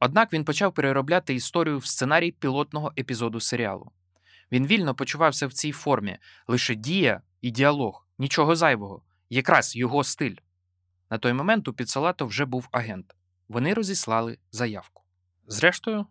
Однак 0.00 0.32
він 0.32 0.44
почав 0.44 0.74
переробляти 0.74 1.34
історію 1.34 1.78
в 1.78 1.86
сценарій 1.86 2.30
пілотного 2.30 2.92
епізоду 2.98 3.40
серіалу. 3.40 3.92
Він 4.52 4.66
вільно 4.66 4.94
почувався 4.94 5.46
в 5.46 5.52
цій 5.52 5.72
формі, 5.72 6.18
лише 6.48 6.74
дія 6.74 7.22
і 7.40 7.50
діалог, 7.50 8.06
нічого 8.18 8.56
зайвого, 8.56 9.02
якраз 9.30 9.76
його 9.76 10.04
стиль. 10.04 10.36
На 11.10 11.18
той 11.18 11.32
момент 11.32 11.68
у 11.68 11.72
Піцалато 11.72 12.26
вже 12.26 12.44
був 12.44 12.68
агент. 12.72 13.14
Вони 13.48 13.74
розіслали 13.74 14.38
заявку. 14.50 15.02
Зрештою, 15.46 16.06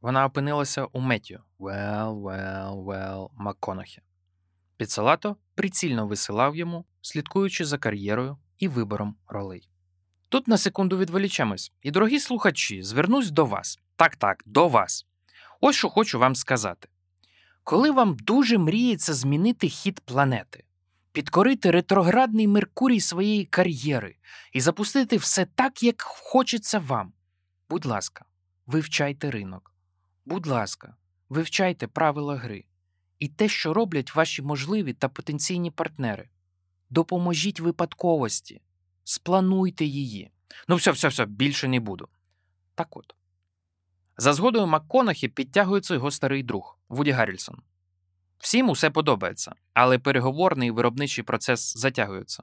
вона 0.00 0.26
опинилася 0.26 0.84
у 0.84 1.00
Меттю 1.00 1.40
Well, 1.58 2.22
well, 2.22 2.84
well, 2.84 3.28
МакКонахі. 3.34 4.02
Піцалато 4.76 5.36
прицільно 5.54 6.06
висилав 6.06 6.56
йому, 6.56 6.84
слідкуючи 7.00 7.64
за 7.64 7.78
кар'єрою 7.78 8.38
і 8.58 8.68
вибором 8.68 9.16
ролей. 9.28 9.68
Тут 10.28 10.48
на 10.48 10.58
секунду 10.58 10.98
відволічемось, 10.98 11.72
і, 11.82 11.90
дорогі 11.90 12.20
слухачі, 12.20 12.82
звернусь 12.82 13.30
до 13.30 13.44
вас. 13.44 13.78
Так, 13.96 14.16
так, 14.16 14.42
до 14.46 14.68
вас. 14.68 15.06
Ось 15.60 15.76
що 15.76 15.88
хочу 15.88 16.18
вам 16.18 16.34
сказати. 16.34 16.88
Коли 17.64 17.90
вам 17.90 18.16
дуже 18.16 18.58
мріється 18.58 19.14
змінити 19.14 19.68
хід 19.68 20.00
планети, 20.00 20.64
підкорити 21.12 21.70
ретроградний 21.70 22.48
Меркурій 22.48 23.00
своєї 23.00 23.44
кар'єри 23.44 24.16
і 24.52 24.60
запустити 24.60 25.16
все 25.16 25.46
так, 25.54 25.82
як 25.82 26.02
хочеться 26.02 26.78
вам, 26.78 27.12
будь 27.70 27.84
ласка, 27.84 28.24
вивчайте 28.66 29.30
ринок. 29.30 29.74
Будь 30.26 30.46
ласка, 30.46 30.96
вивчайте 31.28 31.86
правила 31.86 32.36
гри 32.36 32.64
і 33.18 33.28
те, 33.28 33.48
що 33.48 33.74
роблять 33.74 34.14
ваші 34.14 34.42
можливі 34.42 34.92
та 34.92 35.08
потенційні 35.08 35.70
партнери. 35.70 36.28
Допоможіть 36.90 37.60
випадковості, 37.60 38.60
сплануйте 39.04 39.84
її. 39.84 40.30
Ну, 40.68 40.76
все, 40.76 40.90
все, 40.90 41.08
все, 41.08 41.26
більше 41.26 41.68
не 41.68 41.80
буду. 41.80 42.08
Так 42.74 42.96
от. 42.96 43.14
За 44.16 44.32
згодою 44.32 44.66
МакКонахі 44.66 45.28
підтягується 45.28 45.94
його 45.94 46.10
старий 46.10 46.42
друг 46.42 46.78
Вуді 46.88 47.10
Гаррільсон. 47.10 47.62
Всім 48.38 48.68
усе 48.70 48.90
подобається, 48.90 49.54
але 49.72 49.98
переговорний 49.98 50.70
виробничий 50.70 51.24
процес 51.24 51.76
затягується. 51.76 52.42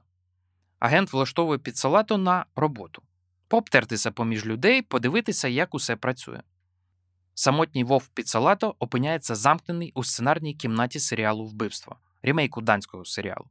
Агент 0.78 1.12
влаштовує 1.12 1.58
підсалато 1.58 2.18
на 2.18 2.46
роботу, 2.56 3.02
пообтертися 3.48 4.10
поміж 4.10 4.46
людей, 4.46 4.82
подивитися, 4.82 5.48
як 5.48 5.74
усе 5.74 5.96
працює. 5.96 6.40
Самотній 7.34 7.84
вовк 7.84 8.10
Підсалато 8.14 8.74
опиняється 8.78 9.34
замкнений 9.34 9.92
у 9.94 10.04
сценарній 10.04 10.54
кімнаті 10.54 11.00
серіалу 11.00 11.46
Вбивство, 11.46 11.96
рімейку 12.22 12.60
данського 12.60 13.04
серіалу. 13.04 13.46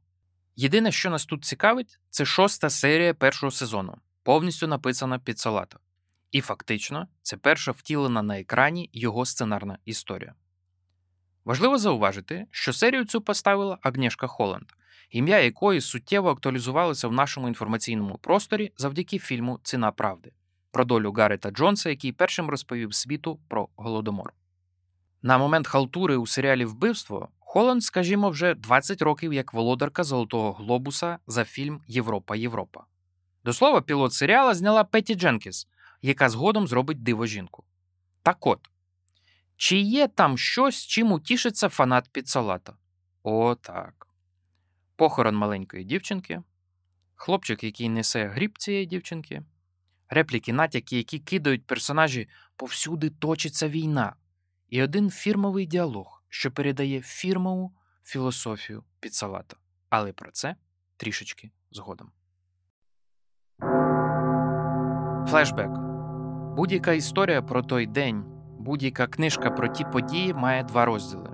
Єдине, 0.56 0.92
що 0.92 1.10
нас 1.10 1.26
тут 1.26 1.44
цікавить, 1.44 1.98
це 2.10 2.24
шоста 2.24 2.70
серія 2.70 3.14
першого 3.14 3.50
сезону, 3.50 3.96
повністю 4.22 4.66
написана 4.66 5.18
Підсалато. 5.18 5.78
І 6.32 6.40
фактично, 6.40 7.08
це 7.22 7.36
перша 7.36 7.72
втілена 7.72 8.22
на 8.22 8.40
екрані 8.40 8.90
його 8.92 9.26
сценарна 9.26 9.78
історія. 9.84 10.34
Важливо 11.44 11.78
зауважити, 11.78 12.46
що 12.50 12.72
серію 12.72 13.04
цю 13.04 13.20
поставила 13.20 13.78
Агнєшка 13.82 14.26
Холланд, 14.26 14.66
ім'я 15.10 15.40
якої 15.40 15.80
суттєво 15.80 16.30
актуалізувалося 16.30 17.08
в 17.08 17.12
нашому 17.12 17.48
інформаційному 17.48 18.18
просторі 18.18 18.72
завдяки 18.76 19.18
фільму 19.18 19.60
Ціна 19.62 19.92
правди 19.92 20.32
про 20.70 20.84
долю 20.84 21.12
Гарета 21.12 21.50
Джонса, 21.50 21.90
який 21.90 22.12
першим 22.12 22.50
розповів 22.50 22.94
світу 22.94 23.40
про 23.48 23.68
голодомор. 23.76 24.32
На 25.22 25.38
момент 25.38 25.66
халтури 25.66 26.16
у 26.16 26.26
серіалі 26.26 26.64
Вбивство 26.64 27.28
Холланд, 27.38 27.84
скажімо, 27.84 28.30
вже 28.30 28.54
20 28.54 29.02
років 29.02 29.32
як 29.32 29.54
володарка 29.54 30.04
Золотого 30.04 30.52
Глобуса 30.52 31.18
за 31.26 31.44
фільм 31.44 31.80
Європа 31.86 32.36
Європа. 32.36 32.84
До 33.44 33.52
слова, 33.52 33.80
пілот 33.80 34.12
серіала 34.12 34.54
зняла 34.54 34.84
Петті 34.84 35.14
Дженкіс, 35.14 35.68
яка 36.02 36.28
згодом 36.28 36.66
зробить 36.66 37.02
диво 37.02 37.26
жінку. 37.26 37.64
Так 38.22 38.46
от, 38.46 38.70
чи 39.56 39.78
є 39.78 40.08
там 40.08 40.38
щось, 40.38 40.86
чим 40.86 41.12
утішиться 41.12 41.68
фанат 41.68 42.08
підсалата? 42.12 42.76
О, 43.22 43.54
так. 43.54 44.08
Похорон 44.96 45.36
маленької 45.36 45.84
дівчинки, 45.84 46.42
хлопчик, 47.14 47.64
який 47.64 47.88
несе 47.88 48.26
гріб 48.26 48.58
цієї 48.58 48.86
дівчинки, 48.86 49.42
репліки, 50.08 50.52
натяки, 50.52 50.96
які 50.96 51.18
кидають 51.18 51.66
персонажі 51.66 52.28
повсюди 52.56 53.10
точиться 53.10 53.68
війна, 53.68 54.14
і 54.68 54.82
один 54.82 55.10
фірмовий 55.10 55.66
діалог, 55.66 56.22
що 56.28 56.50
передає 56.50 57.02
фірмову 57.02 57.72
філософію 58.04 58.84
підсалата. 59.00 59.56
Але 59.88 60.12
про 60.12 60.30
це 60.30 60.56
трішечки 60.96 61.50
згодом. 61.70 62.12
Флешбек. 65.30 65.91
Будь-яка 66.56 66.92
історія 66.92 67.42
про 67.42 67.62
той 67.62 67.86
день, 67.86 68.24
будь-яка 68.58 69.06
книжка 69.06 69.50
про 69.50 69.68
ті 69.68 69.84
події 69.84 70.34
має 70.34 70.62
два 70.64 70.84
розділи: 70.84 71.30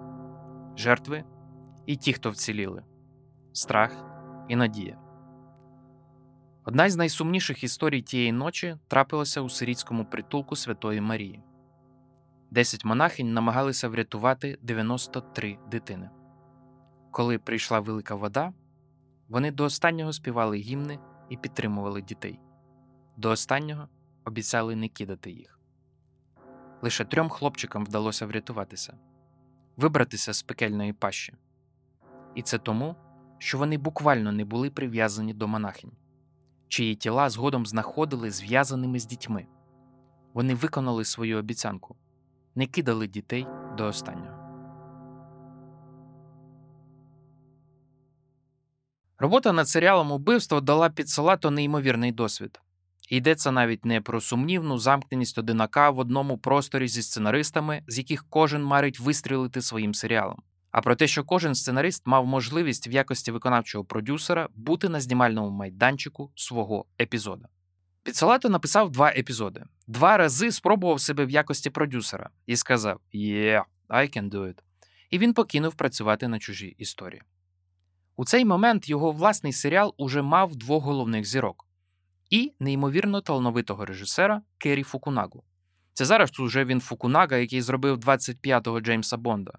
жертви 0.77 1.25
і 1.87 1.97
ті, 1.97 2.13
хто 2.13 2.31
вціліли, 2.31 2.85
страх 3.53 4.05
і 4.49 4.57
надія. 4.57 4.99
Одна 6.65 6.91
з 6.91 6.97
найсумніших 6.97 7.65
історій 7.65 8.03
тієї 8.03 8.33
ночі 8.33 8.77
трапилася 8.89 9.41
у 9.41 9.49
сирійському 9.49 10.05
притулку 10.05 10.57
Святої 10.57 11.01
Марії. 11.01 11.43
10 12.51 12.85
монахинь 12.85 13.35
намагалися 13.35 13.89
врятувати 13.89 14.59
93 14.63 15.59
дитини. 15.71 16.11
Коли 17.11 17.39
прийшла 17.39 17.81
велика 17.81 18.15
вода, 18.15 18.53
вони 19.29 19.51
до 19.51 19.65
останнього 19.65 20.13
співали 20.13 20.57
гімни 20.57 20.99
і 21.29 21.37
підтримували 21.37 22.03
дітей. 22.03 22.41
До 23.17 23.31
останнього 23.31 23.89
обіцяли 24.29 24.77
не 24.77 24.89
кидати 24.89 25.31
їх. 25.31 25.61
Лише 26.83 27.05
трьом 27.05 27.29
хлопчикам 27.29 27.85
вдалося 27.85 28.27
врятуватися, 28.27 28.99
вибратися 29.77 30.33
з 30.33 30.43
пекельної 30.43 30.93
пащі. 30.93 31.35
І 32.35 32.43
це 32.43 32.59
тому, 32.59 32.97
що 33.39 33.59
вони 33.59 33.79
буквально 33.79 34.33
не 34.33 34.45
були 34.45 34.71
прив'язані 34.71 35.35
до 35.35 35.49
монахинь, 35.49 35.93
чиї 36.69 36.95
тіла 36.95 37.31
згодом 37.31 37.67
знаходили 37.67 38.31
зв'язаними 38.31 38.99
з 38.99 39.07
дітьми. 39.07 39.47
Вони 40.35 40.55
виконали 40.55 41.05
свою 41.05 41.39
обіцянку, 41.39 41.97
не 42.55 42.67
кидали 42.67 43.07
дітей 43.07 43.47
до 43.77 43.85
останнього. 43.85 44.39
Робота 49.19 49.53
над 49.53 49.69
серіалом 49.69 50.13
убивство 50.13 50.61
дала 50.61 50.91
підсалато 50.91 51.51
неймовірний 51.51 52.13
досвід. 52.13 52.61
Йдеться 53.09 53.51
навіть 53.51 53.85
не 53.85 54.01
про 54.01 54.21
сумнівну 54.21 54.79
замкненість 54.79 55.39
одинака 55.39 55.91
в 55.91 55.99
одному 55.99 56.39
просторі 56.39 56.89
зі 56.89 57.03
сценаристами, 57.03 57.83
з 57.87 57.99
яких 57.99 58.25
кожен 58.31 58.65
марить 58.65 59.01
вистрілити 59.01 59.63
своїм 59.63 59.95
серіалом, 59.95 60.43
а 60.71 60.81
про 60.81 60.97
те, 60.97 61.07
що 61.07 61.25
кожен 61.25 61.55
сценарист 61.55 62.07
мав 62.07 62.27
можливість 62.27 62.89
в 62.89 62.93
якості 62.93 63.31
виконавчого 63.31 63.85
продюсера 63.85 64.49
бути 64.55 64.89
на 64.89 65.01
знімальному 65.01 65.51
майданчику 65.51 66.33
свого 66.35 66.85
епізода. 67.01 67.49
Підсалато 68.03 68.49
написав 68.49 68.91
два 68.91 69.09
епізоди, 69.09 69.65
два 69.87 70.17
рази 70.17 70.53
спробував 70.53 71.01
себе 71.01 71.27
в 71.27 71.31
якості 71.31 71.71
продюсера 71.71 72.31
і 72.47 72.57
сказав 72.57 73.01
«Yeah, 73.15 73.63
I 73.89 74.19
can 74.19 74.31
do 74.31 74.41
it». 74.41 74.59
І 75.11 75.19
він 75.19 75.35
покинув 75.35 75.75
працювати 75.75 76.29
на 76.29 76.39
чужій 76.39 76.75
історії. 76.79 77.23
У 78.17 78.25
цей 78.25 78.45
момент 78.45 78.89
його 78.89 79.13
власний 79.13 79.53
серіал 79.53 79.95
уже 79.97 80.23
мав 80.23 80.57
двох 80.57 80.85
головних 80.85 81.25
зірок 81.25 81.68
і 82.31 82.53
неймовірно 82.61 83.21
талановитого 83.21 83.85
режисера 83.85 84.43
Керрі 84.59 84.83
Фукунагу. 84.83 85.45
Це 85.93 86.05
зараз 86.05 86.41
уже 86.41 86.65
він 86.65 86.81
Фукунага, 86.81 87.37
який 87.37 87.63
зробив 87.63 87.99
25-го 87.99 88.81
Джеймса 88.81 89.17
Бонда. 89.17 89.53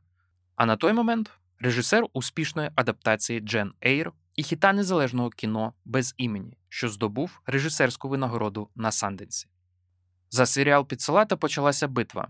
А 0.56 0.66
на 0.66 0.76
той 0.76 0.94
момент 0.94 1.32
режисер 1.60 2.06
успішної 2.14 2.70
адаптації 2.76 3.40
Джен 3.40 3.74
Ейр 3.86 4.12
і 4.36 4.44
хіта 4.44 4.74
незалежного 4.74 5.30
кіно 5.30 5.74
без 5.86 6.14
імені, 6.18 6.58
що 6.70 6.90
здобув 6.90 7.42
режисерську 7.46 8.10
винагороду 8.10 8.70
на 8.76 8.92
Санденсі. 8.92 9.48
За 10.30 10.46
серіал 10.46 10.88
Підсалата 10.88 11.38
почалася 11.38 11.88
битва, 11.88 12.28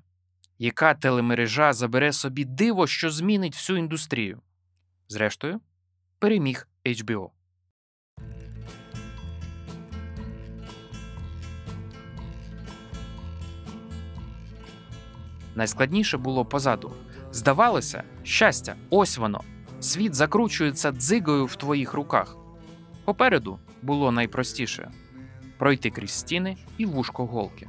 яка 0.60 0.94
телемережа 0.94 1.74
забере 1.74 2.14
собі 2.14 2.46
диво, 2.46 2.88
що 2.88 3.12
змінить 3.12 3.56
всю 3.56 3.80
індустрію. 3.80 4.42
Зрештою, 5.08 5.62
переміг 6.20 6.68
HBO. 6.86 7.30
Найскладніше 15.60 16.18
було 16.18 16.46
позаду. 16.46 16.92
Здавалося, 17.32 18.04
щастя, 18.24 18.76
ось 18.90 19.18
воно. 19.18 19.42
Світ 19.80 20.16
закручується 20.16 20.92
дзигою 20.92 21.46
в 21.46 21.56
твоїх 21.56 21.94
руках. 21.94 22.38
Попереду 23.06 23.60
було 23.82 24.12
найпростіше 24.12 24.92
пройти 25.58 25.90
крізь 25.90 26.12
стіни 26.12 26.58
і 26.78 26.86
вушко 26.86 27.26
голки, 27.26 27.68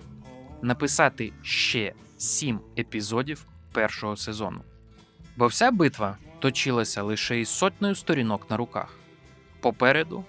написати 0.62 1.32
ще 1.42 1.92
сім 2.16 2.60
епізодів 2.78 3.46
першого 3.72 4.16
сезону. 4.16 4.60
Бо 5.36 5.46
вся 5.46 5.70
битва 5.70 6.16
точилася 6.38 7.02
лише 7.02 7.40
із 7.40 7.48
сотнею 7.48 7.94
сторінок 7.94 8.50
на 8.50 8.56
руках. 8.56 8.98
Попереду 9.60 10.24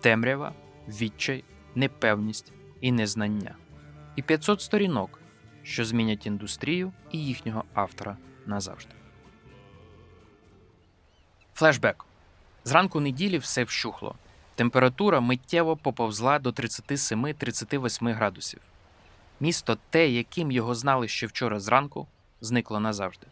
темрява, 0.00 0.52
відчай, 0.88 1.44
непевність 1.74 2.52
і 2.80 2.92
незнання. 2.92 3.54
І 4.16 4.22
500 4.22 4.60
сторінок, 4.60 5.20
що 5.64 5.84
змінять 5.84 6.26
індустрію 6.26 6.92
і 7.12 7.24
їхнього 7.24 7.64
автора 7.74 8.16
назавжди. 8.46 8.94
Флешбек. 11.54 12.04
Зранку 12.64 13.00
неділі 13.00 13.38
все 13.38 13.64
вщухло. 13.64 14.14
Температура 14.54 15.20
миттєво 15.20 15.76
поповзла 15.76 16.38
до 16.38 16.50
37-38 16.50 18.14
градусів. 18.14 18.60
Місто, 19.40 19.78
те, 19.90 20.08
яким 20.08 20.52
його 20.52 20.74
знали 20.74 21.08
ще 21.08 21.26
вчора 21.26 21.60
зранку, 21.60 22.06
зникло 22.40 22.80
назавжди. 22.80 23.26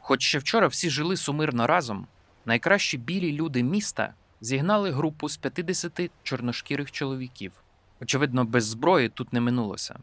Хоч 0.00 0.22
ще 0.22 0.38
вчора 0.38 0.66
всі 0.66 0.90
жили 0.90 1.16
сумирно 1.16 1.66
разом, 1.66 2.06
найкращі 2.44 2.98
білі 2.98 3.32
люди 3.32 3.62
міста 3.62 4.14
зігнали 4.40 4.90
групу 4.90 5.28
з 5.28 5.36
50 5.36 6.10
чорношкірих 6.22 6.92
чоловіків. 6.92 7.52
Очевидно, 8.00 8.44
без 8.44 8.64
зброї 8.64 9.08
тут 9.08 9.32
не 9.32 9.40
минулося, 9.40 9.98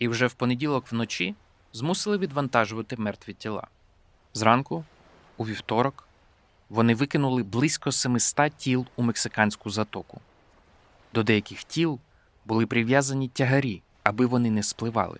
і 0.00 0.08
вже 0.08 0.26
в 0.26 0.32
понеділок 0.32 0.92
вночі 0.92 1.34
змусили 1.72 2.18
відвантажувати 2.18 2.96
мертві 2.96 3.32
тіла. 3.32 3.66
Зранку, 4.34 4.84
у 5.36 5.46
вівторок, 5.46 6.08
вони 6.70 6.94
викинули 6.94 7.42
близько 7.42 7.92
700 7.92 8.56
тіл 8.56 8.86
у 8.96 9.02
мексиканську 9.02 9.70
затоку. 9.70 10.20
До 11.14 11.22
деяких 11.22 11.64
тіл 11.64 11.98
були 12.44 12.66
прив'язані 12.66 13.28
тягарі, 13.28 13.82
аби 14.02 14.26
вони 14.26 14.50
не 14.50 14.62
спливали. 14.62 15.18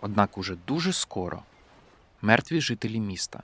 Однак 0.00 0.38
уже 0.38 0.56
дуже 0.66 0.92
скоро 0.92 1.42
мертві 2.22 2.60
жителі 2.60 3.00
міста 3.00 3.42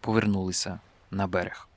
повернулися 0.00 0.80
на 1.10 1.26
берег. 1.26 1.68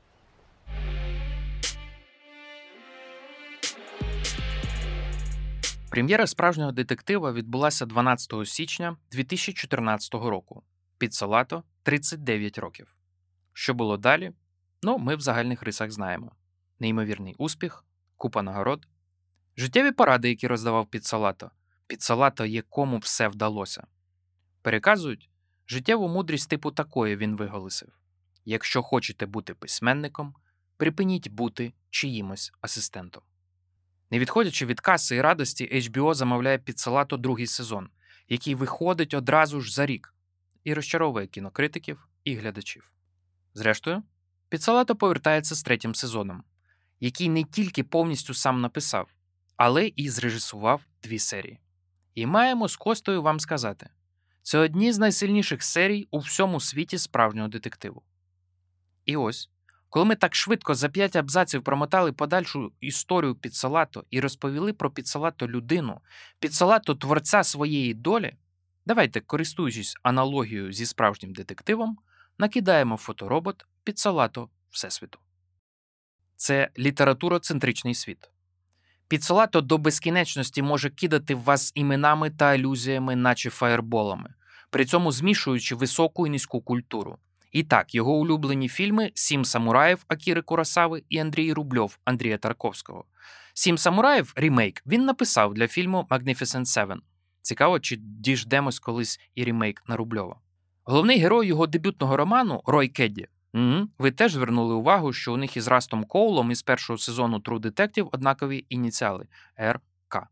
Прем'єра 5.90 6.28
справжнього 6.28 6.72
детектива 6.72 7.32
відбулася 7.32 7.86
12 7.86 8.34
січня 8.46 8.98
2014 9.12 10.14
року. 10.14 10.64
Під 10.98 11.14
Салато 11.14 11.64
39 11.84 12.58
років. 12.58 12.96
Що 13.54 13.74
було 13.74 13.98
далі? 13.98 14.32
Ну, 14.84 14.98
ми 14.98 15.16
в 15.16 15.22
загальних 15.22 15.64
рисах 15.64 15.92
знаємо: 15.92 16.32
неймовірний 16.80 17.36
успіх, 17.38 17.86
купа 18.18 18.42
нагород, 18.42 18.88
життєві 19.58 19.92
поради, 19.92 20.30
які 20.30 20.48
роздавав 20.48 20.88
під 20.88 21.06
Салато, 21.06 21.52
під 21.88 22.02
Салато 22.02 22.46
якому 22.46 22.98
все 22.98 23.28
вдалося. 23.28 23.88
Переказують, 24.62 25.30
життєву 25.68 26.08
мудрість 26.08 26.50
типу 26.50 26.72
такої 26.72 27.16
він 27.16 27.36
виголосив: 27.36 27.90
якщо 28.46 28.82
хочете 28.82 29.26
бути 29.26 29.54
письменником, 29.54 30.36
припиніть 30.78 31.32
бути 31.32 31.74
чиїмось 31.90 32.52
асистентом. 32.62 33.24
Не 34.12 34.20
відходячи 34.20 34.66
від 34.66 34.80
каси 34.80 35.16
і 35.16 35.22
радості, 35.22 35.70
HBO 35.74 36.14
замовляє 36.14 36.58
під 36.58 36.80
Салато 36.80 37.18
другий 37.18 37.48
сезон, 37.48 37.90
який 38.28 38.56
виходить 38.56 39.14
одразу 39.14 39.62
ж 39.62 39.74
за 39.74 39.86
рік 39.86 40.14
і 40.64 40.74
розчаровує 40.74 41.28
кінокритиків 41.28 42.08
і 42.24 42.36
глядачів. 42.36 42.92
Зрештою, 43.54 44.04
Підсалато 44.50 44.96
повертається 44.96 45.56
з 45.56 45.64
третім 45.64 45.96
сезоном, 45.96 46.44
який 47.00 47.30
не 47.30 47.44
тільки 47.44 47.84
повністю 47.84 48.34
сам 48.34 48.62
написав, 48.62 49.10
але 49.58 49.88
і 49.88 50.10
зрежисував 50.10 50.82
дві 51.04 51.20
серії. 51.20 51.60
І 52.16 52.26
маємо 52.26 52.68
з 52.68 52.76
Костою 52.76 53.22
вам 53.22 53.40
сказати: 53.40 53.90
це 54.42 54.58
одні 54.58 54.94
з 54.94 54.98
найсильніших 54.98 55.64
серій 55.64 56.08
у 56.12 56.20
всьому 56.20 56.60
світі 56.60 56.98
справжнього 56.98 57.48
детективу. 57.48 58.04
І 59.06 59.18
ось, 59.18 59.50
коли 59.90 60.06
ми 60.06 60.16
так 60.16 60.36
швидко 60.36 60.76
за 60.76 60.90
п'ять 60.90 61.16
абзаців 61.16 61.64
промотали 61.64 62.12
подальшу 62.12 62.72
історію 62.80 63.36
Підсалато 63.36 64.06
і 64.10 64.20
розповіли 64.20 64.74
про 64.74 64.92
Підсалато 64.92 65.48
людину, 65.48 66.02
Підсалато 66.40 66.96
творця 66.96 67.44
своєї 67.44 67.94
долі, 67.94 68.36
давайте, 68.86 69.20
користуючись 69.20 69.98
аналогією 70.04 70.74
зі 70.74 70.86
справжнім 70.86 71.34
детективом, 71.34 71.98
накидаємо 72.38 72.98
фоторобот 72.98 73.66
під 73.84 74.00
салато 74.00 74.50
Всесвіту. 74.70 75.20
Це 76.36 76.70
літературоцентричний 76.80 77.96
світ. 77.96 78.30
Підсалато 79.08 79.62
до 79.62 79.78
безкінечності 79.78 80.62
може 80.62 80.90
кидати 80.90 81.36
вас 81.36 81.72
іменами 81.76 82.30
та 82.30 82.46
алюзіями, 82.46 83.16
наче 83.16 83.50
фаєрболами, 83.50 84.34
при 84.70 84.86
цьому 84.86 85.12
змішуючи 85.12 85.76
високу 85.76 86.28
і 86.28 86.30
низьку 86.30 86.62
культуру. 86.62 87.20
І 87.52 87.64
так, 87.64 87.96
його 87.96 88.12
улюблені 88.12 88.70
фільми 88.70 89.12
Сім 89.14 89.46
самураїв 89.46 90.06
Акіри 90.08 90.42
Курасави 90.42 91.04
і 91.10 91.18
Андрій 91.18 91.54
Рубльов 91.54 92.00
Андрія 92.06 92.38
Тарковського. 92.38 93.06
Сім 93.54 93.78
самураїв 93.78 94.34
ремейк 94.36 94.84
він 94.86 95.06
написав 95.06 95.54
для 95.54 95.68
фільму 95.68 96.08
Magnificent 96.10 96.66
Seven. 96.66 96.98
Цікаво, 97.42 97.80
чи 97.80 97.96
діждемось 97.96 98.80
колись 98.80 99.20
і 99.36 99.44
ремейк 99.44 99.84
на 99.88 99.96
Рубльова. 99.96 100.40
Головний 100.84 101.20
герой 101.20 101.48
його 101.48 101.68
дебютного 101.68 102.18
роману 102.18 102.62
Рой 102.66 102.88
Кедді. 102.88 103.28
Угу. 103.54 103.88
Ви 103.98 104.12
теж 104.12 104.32
звернули 104.32 104.74
увагу, 104.74 105.14
що 105.14 105.34
у 105.34 105.38
них 105.38 105.58
із 105.58 105.68
Растом 105.68 106.06
Коулом 106.06 106.52
із 106.52 106.62
першого 106.62 106.98
сезону 106.98 107.38
True 107.38 107.60
Detective 107.60 108.10
однакові 108.12 108.66
ініціали 108.70 109.28
РК. 109.62 110.28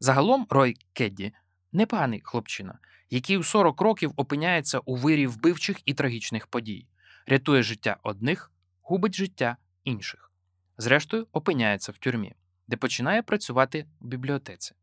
Загалом 0.00 0.46
Рой 0.50 0.76
Кедді 0.92 1.32
непоганий 1.72 2.20
хлопчина, 2.24 2.78
який 3.12 3.36
у 3.36 3.42
40 3.42 3.80
років 3.80 4.12
опиняється 4.16 4.78
у 4.78 4.96
вирі 4.96 5.26
вбивчих 5.26 5.80
і 5.84 5.94
трагічних 5.94 6.46
подій, 6.46 6.86
рятує 7.26 7.62
життя 7.62 7.96
одних, 8.02 8.52
губить 8.82 9.14
життя 9.14 9.56
інших. 9.84 10.32
Зрештою, 10.78 11.26
опиняється 11.32 11.92
в 11.92 11.98
тюрмі, 11.98 12.34
де 12.68 12.76
починає 12.76 13.22
працювати 13.22 13.86
в 14.00 14.06
бібліотеці. 14.06 14.74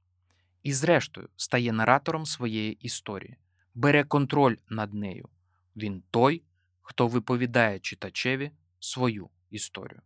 І, 0.63 0.73
зрештою, 0.73 1.29
стає 1.35 1.71
наратором 1.71 2.25
своєї 2.25 2.73
історії, 2.73 3.37
бере 3.75 4.03
контроль 4.03 4.55
над 4.69 4.93
нею. 4.93 5.29
Він 5.75 6.03
той, 6.11 6.43
хто 6.81 7.07
виповідає 7.07 7.79
читачеві 7.79 8.51
свою 8.79 9.29
історію. 9.49 10.01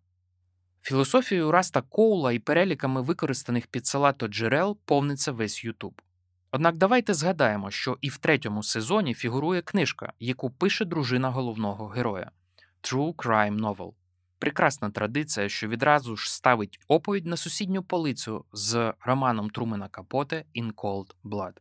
Філософією 0.81 1.51
Раста 1.51 1.81
Коула 1.81 2.31
і 2.31 2.39
переліками 2.39 3.01
використаних 3.01 3.67
під 3.67 3.85
салато 3.85 4.27
джерел 4.27 4.77
повниться 4.85 5.31
весь 5.31 5.63
Ютуб. 5.63 6.01
Однак 6.55 6.77
давайте 6.77 7.13
згадаємо, 7.13 7.71
що 7.71 7.97
і 8.01 8.09
в 8.09 8.17
третьому 8.17 8.63
сезоні 8.63 9.13
фігурує 9.13 9.61
книжка, 9.61 10.13
яку 10.19 10.49
пише 10.49 10.85
дружина 10.85 11.29
головного 11.29 11.87
героя 11.87 12.31
True 12.81 13.15
Crime 13.15 13.59
Novel. 13.59 13.93
Прекрасна 14.39 14.89
традиція, 14.89 15.49
що 15.49 15.67
відразу 15.67 16.15
ж 16.15 16.33
ставить 16.33 16.79
оповідь 16.87 17.25
на 17.25 17.37
сусідню 17.37 17.83
полицю 17.83 18.45
з 18.51 18.93
романом 18.99 19.49
Трумена 19.49 19.87
Капоте 19.87 20.45
In 20.55 20.73
Cold 20.73 21.15
Blood. 21.23 21.53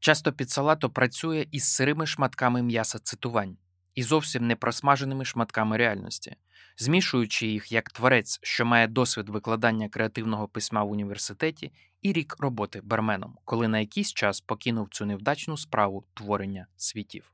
Часто 0.00 0.32
підсалато 0.32 0.90
працює 0.90 1.46
із 1.50 1.64
сирими 1.64 2.06
шматками 2.06 2.62
м'яса 2.62 2.98
цитувань 2.98 3.56
і 3.94 4.02
зовсім 4.02 4.46
не 4.46 4.56
просмаженими 4.56 5.24
шматками 5.24 5.76
реальності, 5.76 6.36
змішуючи 6.76 7.46
їх 7.46 7.72
як 7.72 7.90
творець, 7.90 8.38
що 8.42 8.64
має 8.64 8.86
досвід 8.86 9.28
викладання 9.28 9.88
креативного 9.88 10.48
письма 10.48 10.84
в 10.84 10.90
університеті, 10.90 11.72
і 12.02 12.12
рік 12.12 12.36
роботи 12.38 12.80
барменом, 12.80 13.38
коли 13.44 13.68
на 13.68 13.78
якийсь 13.78 14.12
час 14.12 14.40
покинув 14.40 14.88
цю 14.90 15.06
невдачну 15.06 15.56
справу 15.56 16.04
творення 16.14 16.66
світів. 16.76 17.32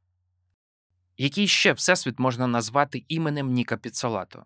Який 1.18 1.48
ще 1.48 1.72
всесвіт 1.72 2.18
можна 2.18 2.46
назвати 2.46 3.04
іменем 3.08 3.52
Ніка 3.52 3.76
Підсалато? 3.76 4.44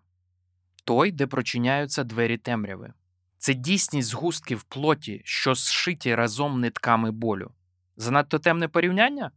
Той, 0.83 1.11
де 1.11 1.27
прочиняються 1.27 2.03
двері 2.03 2.37
темряви. 2.37 2.93
Це 3.37 3.53
дійсність 3.53 4.09
згустків 4.09 4.63
плоті, 4.63 5.21
що 5.25 5.55
зшиті 5.55 6.15
разом 6.15 6.59
нитками 6.59 7.11
болю. 7.11 7.51
Занадто 7.97 8.39
темне 8.39 8.67
порівняння? 8.67 9.31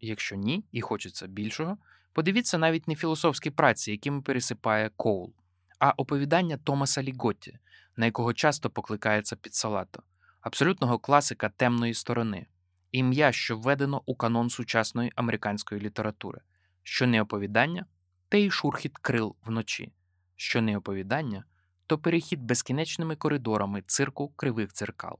Якщо 0.00 0.36
ні, 0.36 0.64
і 0.72 0.80
хочеться 0.80 1.26
більшого, 1.26 1.78
подивіться 2.12 2.58
навіть 2.58 2.88
не 2.88 2.94
філософські 2.94 3.50
праці, 3.50 3.90
якими 3.90 4.22
пересипає 4.22 4.90
Коул, 4.96 5.34
а 5.78 5.90
оповідання 5.90 6.56
Томаса 6.56 7.02
Ліготті, 7.02 7.58
на 7.96 8.06
якого 8.06 8.32
часто 8.32 8.70
покликається 8.70 9.36
Підсалато, 9.36 10.02
абсолютного 10.40 10.98
класика 10.98 11.48
темної 11.48 11.94
сторони, 11.94 12.46
ім'я, 12.92 13.32
що 13.32 13.58
введено 13.58 14.02
у 14.06 14.14
канон 14.14 14.50
сучасної 14.50 15.12
американської 15.14 15.80
літератури, 15.80 16.40
що 16.82 17.06
не 17.06 17.22
оповідання, 17.22 17.86
те 18.28 18.40
й 18.40 18.50
шурхіт 18.50 18.98
крил 18.98 19.36
вночі, 19.44 19.92
що 20.36 20.62
не 20.62 20.76
оповідання, 20.76 21.44
то 21.86 21.98
перехід 21.98 22.42
безкінечними 22.42 23.16
коридорами 23.16 23.82
цирку 23.86 24.28
кривих 24.28 24.72
дзеркал. 24.72 25.18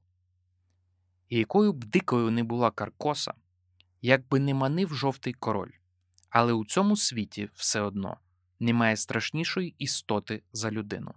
І 1.29 1.39
якою 1.39 1.73
б 1.73 1.85
дикою 1.85 2.31
не 2.31 2.45
була 2.45 2.71
Каркоса, 2.71 3.35
як 4.03 4.29
би 4.29 4.41
не 4.41 4.55
манив 4.55 4.95
жовтий 4.95 5.33
король, 5.33 5.71
але 6.31 6.53
у 6.53 6.65
цьому 6.65 6.97
світі 6.97 7.49
все 7.55 7.81
одно 7.81 8.17
немає 8.61 8.97
страшнішої 8.97 9.75
істоти 9.79 10.43
за 10.53 10.71
людину, 10.71 11.15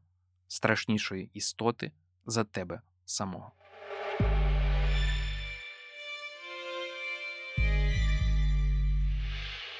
страшнішої 0.47 1.29
істоти 1.33 1.91
за 2.25 2.43
тебе 2.43 2.81
самого. 3.05 3.51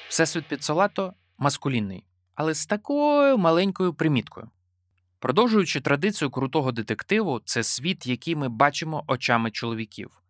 Всесвіт 0.08 0.44
Піццолато 0.44 1.14
маскулінний, 1.38 2.04
але 2.34 2.54
з 2.54 2.66
такою 2.66 3.38
маленькою 3.38 3.94
приміткою. 3.94 4.50
Продовжуючи 5.18 5.80
традицію 5.80 6.30
крутого 6.30 6.72
детективу, 6.72 7.40
це 7.44 7.62
світ, 7.62 8.06
який 8.06 8.36
ми 8.36 8.48
бачимо 8.48 9.04
очами 9.06 9.50
чоловіків. 9.50 10.21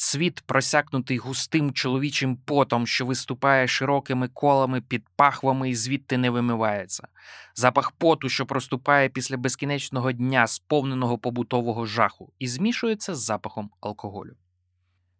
Світ, 0.00 0.40
просякнутий 0.40 1.18
густим 1.18 1.72
чоловічим 1.72 2.36
потом, 2.36 2.86
що 2.86 3.06
виступає 3.06 3.68
широкими 3.68 4.28
колами 4.28 4.80
під 4.80 5.08
пахвами 5.16 5.70
і 5.70 5.74
звідти 5.74 6.18
не 6.18 6.30
вимивається, 6.30 7.08
запах 7.54 7.90
поту, 7.90 8.28
що 8.28 8.46
проступає 8.46 9.08
після 9.08 9.36
безкінечного 9.36 10.12
дня, 10.12 10.46
сповненого 10.46 11.18
побутового 11.18 11.86
жаху, 11.86 12.32
і 12.38 12.48
змішується 12.48 13.14
з 13.14 13.18
запахом 13.18 13.70
алкоголю. 13.80 14.36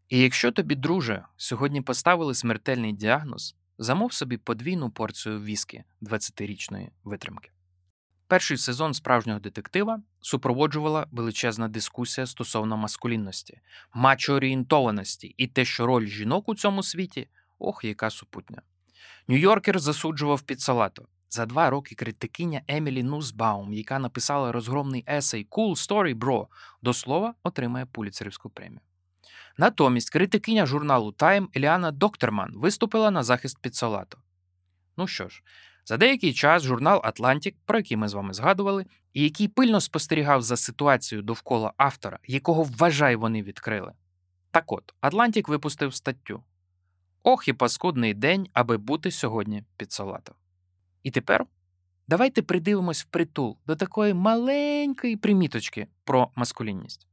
І 0.09 0.19
якщо 0.19 0.53
тобі, 0.53 0.75
друже, 0.75 1.25
сьогодні 1.37 1.83
поставили 1.83 2.35
смертельний 2.35 2.93
діагноз, 2.93 3.57
замов 3.79 4.13
собі 4.13 4.37
подвійну 4.37 4.91
порцію 4.91 5.41
віскі 5.43 5.85
20-річної 6.03 6.89
витримки. 7.05 7.51
Перший 8.29 8.57
сезон 8.57 8.95
справжнього 8.95 9.41
детектива 9.41 10.03
супроводжувала 10.21 11.07
величезна 11.13 11.69
дискусія 11.69 12.27
стосовно 12.27 12.77
маскулінності, 12.77 13.61
мачоорієнтованості 13.95 15.35
і 15.37 15.47
те, 15.47 15.65
що 15.65 15.87
роль 15.87 16.07
жінок 16.07 16.49
у 16.49 16.55
цьому 16.55 16.83
світі 16.83 17.29
ох, 17.59 17.85
яка 17.85 18.11
супутня. 18.11 18.63
Нью-Йоркер 19.29 19.79
засуджував 19.79 20.43
Піццолатто. 20.43 21.07
За 21.31 21.47
два 21.47 21.71
роки 21.71 21.95
критикиня 21.95 22.63
Емілі 22.69 23.03
Нусбаум, 23.03 23.73
яка 23.73 23.99
написала 23.99 24.53
розгромний 24.53 25.05
есей 25.09 25.47
Cool 25.51 25.71
Story, 25.71 26.15
Bro, 26.15 26.47
до 26.83 26.95
слова, 26.95 27.35
отримає 27.43 27.87
пулітцерівську 27.87 28.51
премію. 28.51 28.81
Натомість 29.59 30.11
критикиня 30.11 30.67
журналу 30.67 31.11
Time 31.19 31.47
Еліана 31.57 31.91
Доктерман 31.91 32.53
виступила 32.55 33.11
на 33.11 33.23
захист 33.23 33.59
Піццолатто. 33.63 34.19
Ну 34.97 35.07
що 35.07 35.29
ж, 35.29 35.43
за 35.89 35.97
деякий 35.97 36.35
час 36.35 36.63
журнал 36.63 37.01
Атлантік, 37.05 37.57
про 37.65 37.79
який 37.79 37.97
ми 37.97 38.09
з 38.09 38.15
вами 38.15 38.35
згадували, 38.35 38.87
і 39.13 39.23
який 39.23 39.49
пильно 39.49 39.81
спостерігав 39.81 40.43
за 40.43 40.57
ситуацією 40.57 41.23
довкола 41.23 41.73
автора, 41.77 42.19
якого 42.27 42.63
вважай 42.63 43.17
вони 43.17 43.43
відкрили. 43.43 43.93
Так 44.51 44.73
от, 44.73 44.95
Атлантік 45.01 45.49
випустив 45.49 45.95
статтю 45.95 46.43
Ох 47.23 47.49
і 47.49 47.53
паскудний 47.53 48.15
день, 48.15 48.49
аби 48.53 48.77
бути 48.77 49.11
сьогодні 49.11 49.65
Піццолаттом. 49.77 50.35
І 51.03 51.11
тепер 51.11 51.47
давайте 52.09 52.43
придивимось 52.43 53.03
впритул 53.03 53.59
до 53.67 53.77
такої 53.77 54.15
маленької 54.15 55.17
приміточки 55.17 55.87
про 56.05 56.31
маскулінність. 56.35 57.07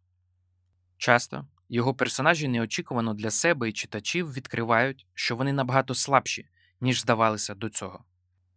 Часто 0.97 1.47
його 1.69 1.93
персонажі 1.93 2.47
неочікувано 2.47 3.13
для 3.13 3.31
себе 3.31 3.69
і 3.69 3.73
читачів 3.73 4.33
відкривають, 4.33 5.07
що 5.13 5.35
вони 5.35 5.53
набагато 5.53 5.95
слабші, 5.95 6.47
ніж 6.81 7.01
здавалися 7.01 7.55
до 7.55 7.69
цього. 7.69 8.03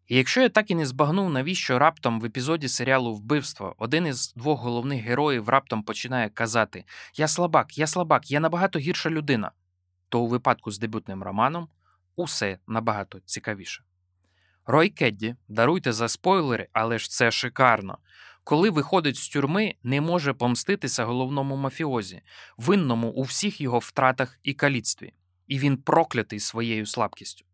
І 0.08 0.16
якщо 0.16 0.40
я 0.40 0.48
так 0.48 0.70
і 0.70 0.74
не 0.74 0.86
збагнув, 0.86 1.30
навіщо 1.30 1.78
раптом 1.78 2.20
в 2.20 2.24
епізоді 2.24 2.68
серіалу 2.68 3.14
Вбивство 3.14 3.74
один 3.78 4.06
із 4.06 4.34
двох 4.34 4.60
головних 4.60 5.02
героїв 5.02 5.48
раптом 5.48 5.82
починає 5.82 6.28
казати 6.28 6.84
Я 7.16 7.28
слабак, 7.28 7.78
я 7.78 7.86
слабак, 7.86 8.30
я 8.30 8.40
набагато 8.40 8.78
гірша 8.78 9.10
людина, 9.10 9.50
то 10.08 10.20
у 10.20 10.26
випадку 10.26 10.70
з 10.70 10.78
дебютним 10.78 11.22
романом 11.22 11.68
усе 12.16 12.58
набагато 12.66 13.20
цікавіше. 13.20 13.82
Рой 14.66 14.88
Кедді, 14.88 15.36
даруйте 15.48 15.92
за 15.92 16.08
спойлери, 16.08 16.68
але 16.72 16.98
ж 16.98 17.10
це 17.10 17.30
шикарно. 17.30 17.98
Коли 18.44 18.70
виходить 18.70 19.16
з 19.16 19.28
тюрми, 19.28 19.74
не 19.82 20.00
може 20.00 20.32
помститися 20.32 21.04
головному 21.04 21.56
мафіозі, 21.56 22.22
винному 22.56 23.08
у 23.08 23.22
всіх 23.22 23.60
його 23.60 23.78
втратах 23.78 24.38
і 24.42 24.54
каліцтві, 24.54 25.12
і 25.46 25.58
він 25.58 25.76
проклятий 25.76 26.40
своєю 26.40 26.86
слабкістю. 26.86 27.44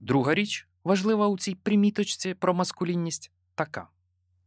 Друга 0.00 0.34
річ, 0.34 0.69
важлива 0.84 1.28
у 1.28 1.38
цій 1.38 1.54
приміточці 1.54 2.34
про 2.34 2.54
маскулінність, 2.54 3.30
така: 3.54 3.88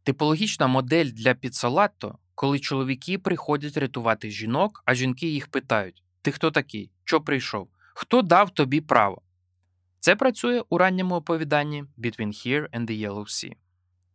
типологічна 0.02 0.66
модель 0.66 1.10
для 1.10 1.34
підсалатто, 1.34 2.18
коли 2.34 2.60
чоловіки 2.60 3.18
приходять 3.18 3.76
рятувати 3.76 4.30
жінок, 4.30 4.82
а 4.84 4.94
жінки 4.94 5.26
їх 5.26 5.48
питають: 5.48 6.02
Ти 6.22 6.32
хто 6.32 6.50
такий? 6.50 6.90
Що 7.04 7.20
прийшов? 7.20 7.68
Хто 7.94 8.22
дав 8.22 8.50
тобі 8.50 8.80
право? 8.80 9.22
Це 10.00 10.16
працює 10.16 10.62
у 10.68 10.78
ранньому 10.78 11.14
оповіданні 11.14 11.84
Between 11.98 12.28
Here 12.28 12.70
and 12.70 12.90
the 12.90 13.08
Yellow 13.08 13.24
Sea. 13.24 13.52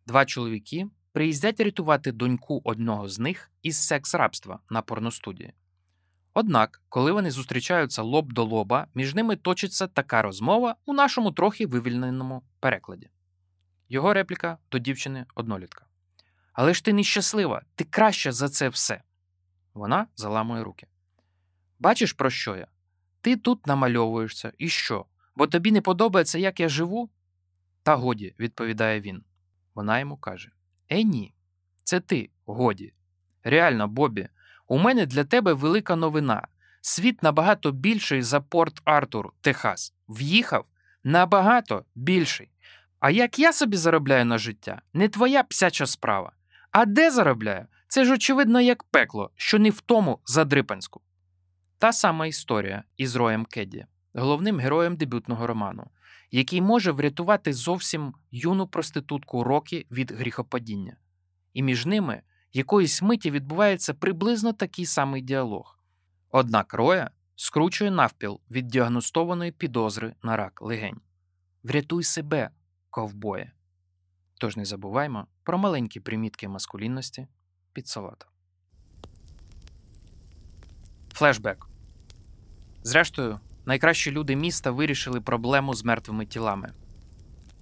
Два 0.08 0.26
чоловіки 0.26 0.88
приїздять 1.12 1.60
рятувати 1.60 2.12
доньку 2.12 2.62
одного 2.64 3.10
з 3.10 3.20
них 3.20 3.52
із 3.64 3.78
секс-рабства 3.78 4.60
на 4.70 4.82
порностудії. 4.82 5.54
Однак, 6.40 6.82
коли 6.90 7.12
вони 7.12 7.32
зустрічаються 7.32 8.02
лоб 8.02 8.34
до 8.34 8.44
лоба, 8.44 8.88
між 8.94 9.16
ними 9.16 9.36
точиться 9.36 9.88
така 9.88 10.22
розмова 10.22 10.76
у 10.86 10.94
нашому 10.94 11.32
трохи 11.32 11.66
вивільненому 11.68 12.44
перекладі. 12.60 13.10
Його 13.90 14.14
репліка 14.14 14.58
до 14.72 14.80
дівчини 14.80 15.26
однолітка. 15.36 15.86
Але 16.54 16.74
ж 16.74 16.86
ти 16.86 16.94
нещаслива, 16.94 17.62
ти 17.76 17.84
краща 17.84 18.32
за 18.32 18.50
це 18.50 18.70
все. 18.70 19.02
Вона 19.74 20.08
заламує 20.16 20.64
руки. 20.64 20.88
Бачиш, 21.80 22.14
про 22.14 22.30
що 22.30 22.56
я? 22.56 22.68
Ти 23.22 23.38
тут 23.38 23.68
намальовуєшся, 23.68 24.54
і 24.58 24.70
що? 24.70 25.06
Бо 25.36 25.48
тобі 25.48 25.72
не 25.72 25.82
подобається, 25.82 26.38
як 26.38 26.60
я 26.60 26.70
живу? 26.70 27.10
Та 27.84 27.96
годі, 27.96 28.36
відповідає 28.40 29.02
він. 29.02 29.24
Вона 29.76 30.00
йому 30.00 30.18
каже: 30.18 30.52
Е, 30.90 31.04
ні, 31.04 31.34
це 31.84 32.00
ти, 32.00 32.30
годі. 32.46 32.94
Реально, 33.44 33.88
Бобі, 33.88 34.30
у 34.70 34.78
мене 34.78 35.06
для 35.06 35.24
тебе 35.24 35.54
велика 35.54 35.96
новина. 35.96 36.48
Світ 36.82 37.24
набагато 37.24 37.72
більший 37.72 38.22
за 38.22 38.42
Порт 38.42 38.82
Артур, 38.84 39.34
Техас. 39.42 39.94
В'їхав 40.10 40.66
набагато 41.04 41.86
більший. 41.96 42.52
А 43.00 43.10
як 43.10 43.40
я 43.40 43.54
собі 43.54 43.78
заробляю 43.78 44.26
на 44.26 44.38
життя, 44.38 44.82
не 44.94 45.08
твоя 45.08 45.44
псяча 45.44 45.86
справа. 45.86 46.32
А 46.72 46.86
де 46.86 47.12
заробляю? 47.12 47.68
Це 47.88 48.06
ж 48.06 48.14
очевидно 48.14 48.62
як 48.62 48.84
пекло, 48.84 49.32
що 49.36 49.60
не 49.60 49.70
в 49.70 49.82
тому 49.82 50.20
задрипанську. 50.26 51.02
Та 51.78 51.94
сама 51.94 52.28
історія 52.28 52.84
із 52.98 53.16
Роєм 53.16 53.46
Кедді, 53.46 53.86
головним 54.14 54.60
героєм 54.60 54.96
дебютного 54.96 55.48
роману, 55.48 55.88
який 56.32 56.62
може 56.62 56.92
врятувати 56.92 57.54
зовсім 57.54 58.14
юну 58.32 58.68
проститутку 58.68 59.44
Рокі 59.44 59.88
від 59.92 60.12
гріхопадіння. 60.12 60.98
І 61.54 61.64
між 61.64 61.86
ними 61.86 62.22
якоїсь 62.54 63.02
миті 63.02 63.32
відбувається 63.32 63.94
приблизно 63.94 64.54
такий 64.54 64.86
самий 64.86 65.22
діалог. 65.22 65.80
Однак 66.32 66.74
Роя 66.74 67.12
скручує 67.36 67.92
навпіл 67.92 68.40
від 68.52 68.68
діагностованої 68.68 69.52
підозри 69.52 70.14
на 70.24 70.38
рак 70.38 70.62
легень. 70.62 71.02
Врятуй 71.64 72.04
себе, 72.04 72.50
ковбоє. 72.90 73.52
Тож 74.38 74.58
не 74.58 74.66
забуваймо 74.66 75.28
про 75.44 75.58
маленькі 75.58 76.00
примітки 76.00 76.48
маскулінності 76.48 77.28
під 77.74 77.88
салата. 77.88 78.26
Флешбек. 81.14 81.68
Зрештою, 82.84 83.40
найкращі 83.66 84.12
люди 84.12 84.36
міста 84.36 84.72
вирішили 84.72 85.22
проблему 85.22 85.74
з 85.74 85.84
мертвими 85.84 86.26
тілами. 86.26 86.74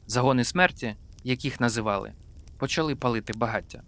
Загони 0.08 0.44
смерті, 0.44 0.96
яких 1.24 1.60
називали, 1.60 2.14
почали 2.58 2.96
палити 2.96 3.34
багаття. 3.36 3.84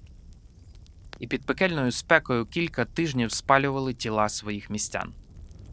І 1.20 1.28
під 1.28 1.46
пекельною 1.46 1.92
спекою 1.92 2.46
кілька 2.46 2.86
тижнів 2.86 3.32
спалювали 3.32 3.94
тіла 3.94 4.30
своїх 4.30 4.70
містян, 4.70 5.14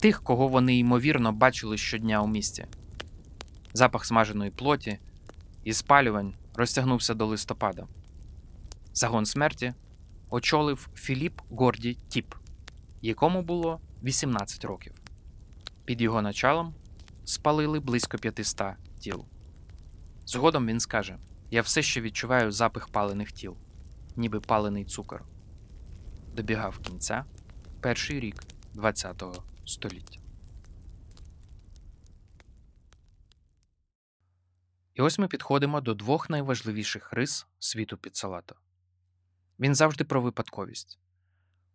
тих, 0.01 0.23
кого 0.23 0.49
вони 0.49 0.79
ймовірно 0.79 1.33
бачили 1.33 1.79
щодня 1.79 2.23
у 2.23 2.27
місті. 2.27 2.67
Запах 3.73 4.05
смаженої 4.05 4.51
плоті 4.51 4.99
і 5.65 5.73
спалювань 5.73 6.35
розтягнувся 6.55 7.15
до 7.15 7.27
листопада. 7.27 7.87
Загон 8.93 9.27
смерті 9.27 9.75
очолив 10.31 10.89
Філіп 10.95 11.41
Горді 11.51 11.99
Тіп, 12.09 12.35
якому 13.03 13.43
було 13.43 13.81
18 14.03 14.65
років. 14.65 14.93
Під 15.85 16.01
його 16.01 16.23
началом 16.23 16.75
спалили 17.25 17.81
близько 17.81 18.19
500 18.19 18.61
тіл. 19.01 19.25
Згодом 20.27 20.67
він 20.67 20.81
скаже: 20.81 21.19
Я 21.51 21.63
все 21.63 21.83
ще 21.83 22.01
відчуваю 22.01 22.53
запах 22.53 22.89
палених 22.89 23.33
тіл, 23.33 23.57
ніби 24.17 24.41
палений 24.41 24.85
цукор. 24.85 25.25
Добігав 26.37 26.79
кінця 26.79 27.25
перший 27.81 28.21
рік 28.21 28.43
ХХ 28.77 29.43
століття. 29.65 30.21
І 34.95 35.03
ось 35.03 35.19
ми 35.19 35.29
підходимо 35.29 35.81
до 35.81 35.95
двох 35.95 36.31
найважливіших 36.31 37.13
рис 37.13 37.47
світу 37.59 37.97
Піццалато. 37.97 38.57
Він 39.61 39.75
завжди 39.75 40.05
про 40.05 40.21
випадковість, 40.21 40.99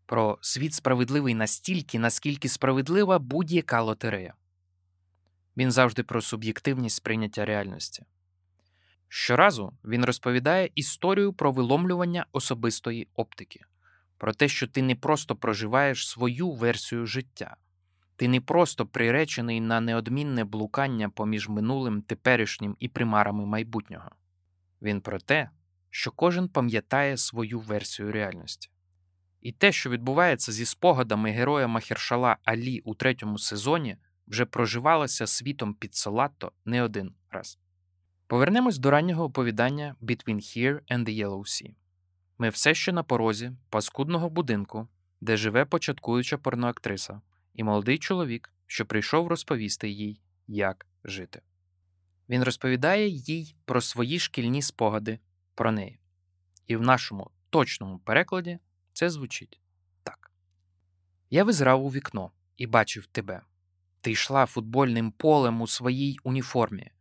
про 0.06 0.38
світ 0.42 0.74
справедливий 0.74 1.34
настільки, 1.34 2.00
наскільки 2.00 2.50
справедлива 2.50 3.20
будь-яка 3.20 3.82
лотерея. 3.82 4.34
Він 5.58 5.72
завжди 5.72 6.04
про 6.04 6.22
суб'єктивність 6.22 6.96
сприйняття 6.96 7.46
реальності. 7.46 8.06
Щоразу 9.08 9.74
він 9.84 10.06
розповідає 10.06 10.70
історію 10.76 11.34
про 11.34 11.52
виломлювання 11.52 12.26
особистої 12.32 13.08
оптики, 13.16 13.66
про 14.22 14.34
те, 14.34 14.48
що 14.48 14.68
ти 14.68 14.82
не 14.82 14.96
просто 14.96 15.36
проживаєш 15.36 16.08
свою 16.08 16.52
версію 16.52 17.06
життя, 17.06 17.56
ти 18.16 18.28
не 18.28 18.42
просто 18.42 18.86
приречений 18.86 19.62
на 19.62 19.82
неодмінне 19.82 20.44
блукання 20.44 21.10
поміж 21.10 21.50
минулим, 21.50 22.02
теперішнім 22.02 22.76
і 22.80 22.88
примарами 22.88 23.46
майбутнього. 23.46 24.12
Він 24.82 25.02
про 25.02 25.20
те, 25.20 25.50
що 25.90 26.12
кожен 26.12 26.50
пам'ятає 26.50 27.18
свою 27.18 27.60
версію 27.60 28.12
реальності. 28.12 28.70
І 29.42 29.52
те, 29.52 29.72
що 29.72 29.90
відбувається 29.90 30.52
зі 30.52 30.66
спогадами 30.66 31.32
героя 31.32 31.68
Махершала 31.68 32.38
Алі 32.44 32.80
у 32.80 32.96
третьому 32.96 33.40
сезоні, 33.40 33.98
вже 34.28 34.46
проживалося 34.46 35.28
світом 35.28 35.74
під 35.74 35.96
Салатто 35.96 36.52
не 36.66 36.84
один 36.84 37.14
раз. 37.30 37.60
Повернемось 38.28 38.78
до 38.78 38.92
раннього 38.92 39.24
оповідання 39.24 39.96
Between 40.02 40.36
Here 40.36 40.80
and 40.92 41.06
the 41.06 41.26
Yellow 41.26 41.40
Sea. 41.40 41.74
Ми 42.42 42.50
все 42.50 42.74
ще 42.74 42.92
на 42.92 43.04
порозі 43.04 43.52
паскудного 43.70 44.30
будинку, 44.30 44.88
де 45.22 45.38
живе 45.38 45.66
початкуюча 45.66 46.38
порноактриса, 46.38 47.22
і 47.54 47.64
молодий 47.64 47.98
чоловік, 47.98 48.54
що 48.68 48.86
прийшов 48.86 49.28
розповісти 49.28 49.90
їй, 49.90 50.22
як 50.48 50.88
жити. 51.04 51.42
Він 52.30 52.44
розповідає 52.44 53.08
їй 53.08 53.56
про 53.66 53.82
свої 53.82 54.20
шкільні 54.20 54.62
спогади 54.62 55.20
про 55.56 55.72
неї. 55.72 56.00
І 56.68 56.76
в 56.76 56.82
нашому 56.82 57.32
точному 57.50 58.00
перекладі 58.00 58.60
це 58.94 59.10
звучить 59.10 59.60
так: 60.04 60.32
Я 61.30 61.44
визирав 61.44 61.86
у 61.86 61.90
вікно 61.90 62.32
і 62.58 62.68
бачив 62.68 63.06
тебе. 63.06 63.42
Ти 64.02 64.12
йшла 64.12 64.46
футбольним 64.46 65.12
полем 65.12 65.62
у 65.62 65.68
своїй 65.68 66.20
уніформі, 66.24 66.92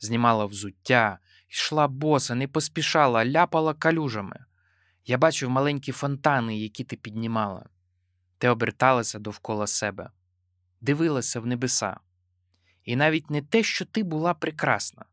знімала 0.00 0.44
взуття, 0.44 1.18
йшла 1.48 1.88
боса, 1.88 2.34
не 2.34 2.48
поспішала, 2.48 3.26
ляпала 3.26 3.74
калюжами. 3.74 4.44
Я 5.06 5.18
бачив 5.18 5.50
маленькі 5.50 5.92
фонтани, 5.92 6.58
які 6.58 6.84
ти 6.84 6.96
піднімала. 6.96 7.66
Ти 8.38 8.48
оберталася 8.48 9.18
довкола 9.18 9.66
себе, 9.66 10.10
дивилася 10.80 11.40
в 11.40 11.46
небеса. 11.46 12.00
І 12.84 12.96
навіть 12.96 13.30
не 13.30 13.42
те, 13.42 13.62
що 13.62 13.84
ти 13.84 14.02
була 14.02 14.34
прекрасна, 14.34 15.04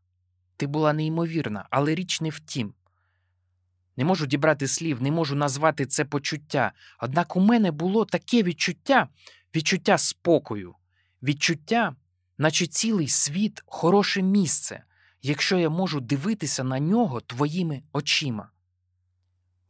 ти 0.56 0.66
була 0.66 0.92
неймовірна, 0.92 1.66
але 1.70 1.94
річ 1.94 2.20
не 2.20 2.28
в 2.28 2.40
тім. 2.40 2.74
Не 3.96 4.04
можу 4.04 4.26
дібрати 4.26 4.68
слів, 4.68 5.02
не 5.02 5.10
можу 5.10 5.36
назвати 5.36 5.86
це 5.86 6.04
почуття. 6.04 6.72
Однак 7.00 7.36
у 7.36 7.40
мене 7.40 7.70
було 7.70 8.04
таке 8.04 8.42
відчуття, 8.42 9.08
відчуття 9.54 9.98
спокою, 9.98 10.74
відчуття, 11.22 11.96
наче 12.38 12.66
цілий 12.66 13.08
світ 13.08 13.62
хороше 13.66 14.22
місце, 14.22 14.84
якщо 15.22 15.58
я 15.58 15.70
можу 15.70 16.00
дивитися 16.00 16.64
на 16.64 16.80
нього 16.80 17.20
твоїми 17.20 17.82
очима. 17.92 18.50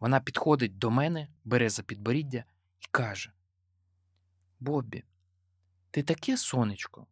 Вона 0.01 0.21
підходить 0.21 0.79
до 0.79 0.91
мене, 0.91 1.29
бере 1.45 1.71
за 1.71 1.83
підборіддя 1.83 2.45
і 2.81 2.87
каже: 2.91 3.33
Бобі, 4.61 5.05
ти 5.91 6.03
таке 6.03 6.37
сонечко. 6.37 7.07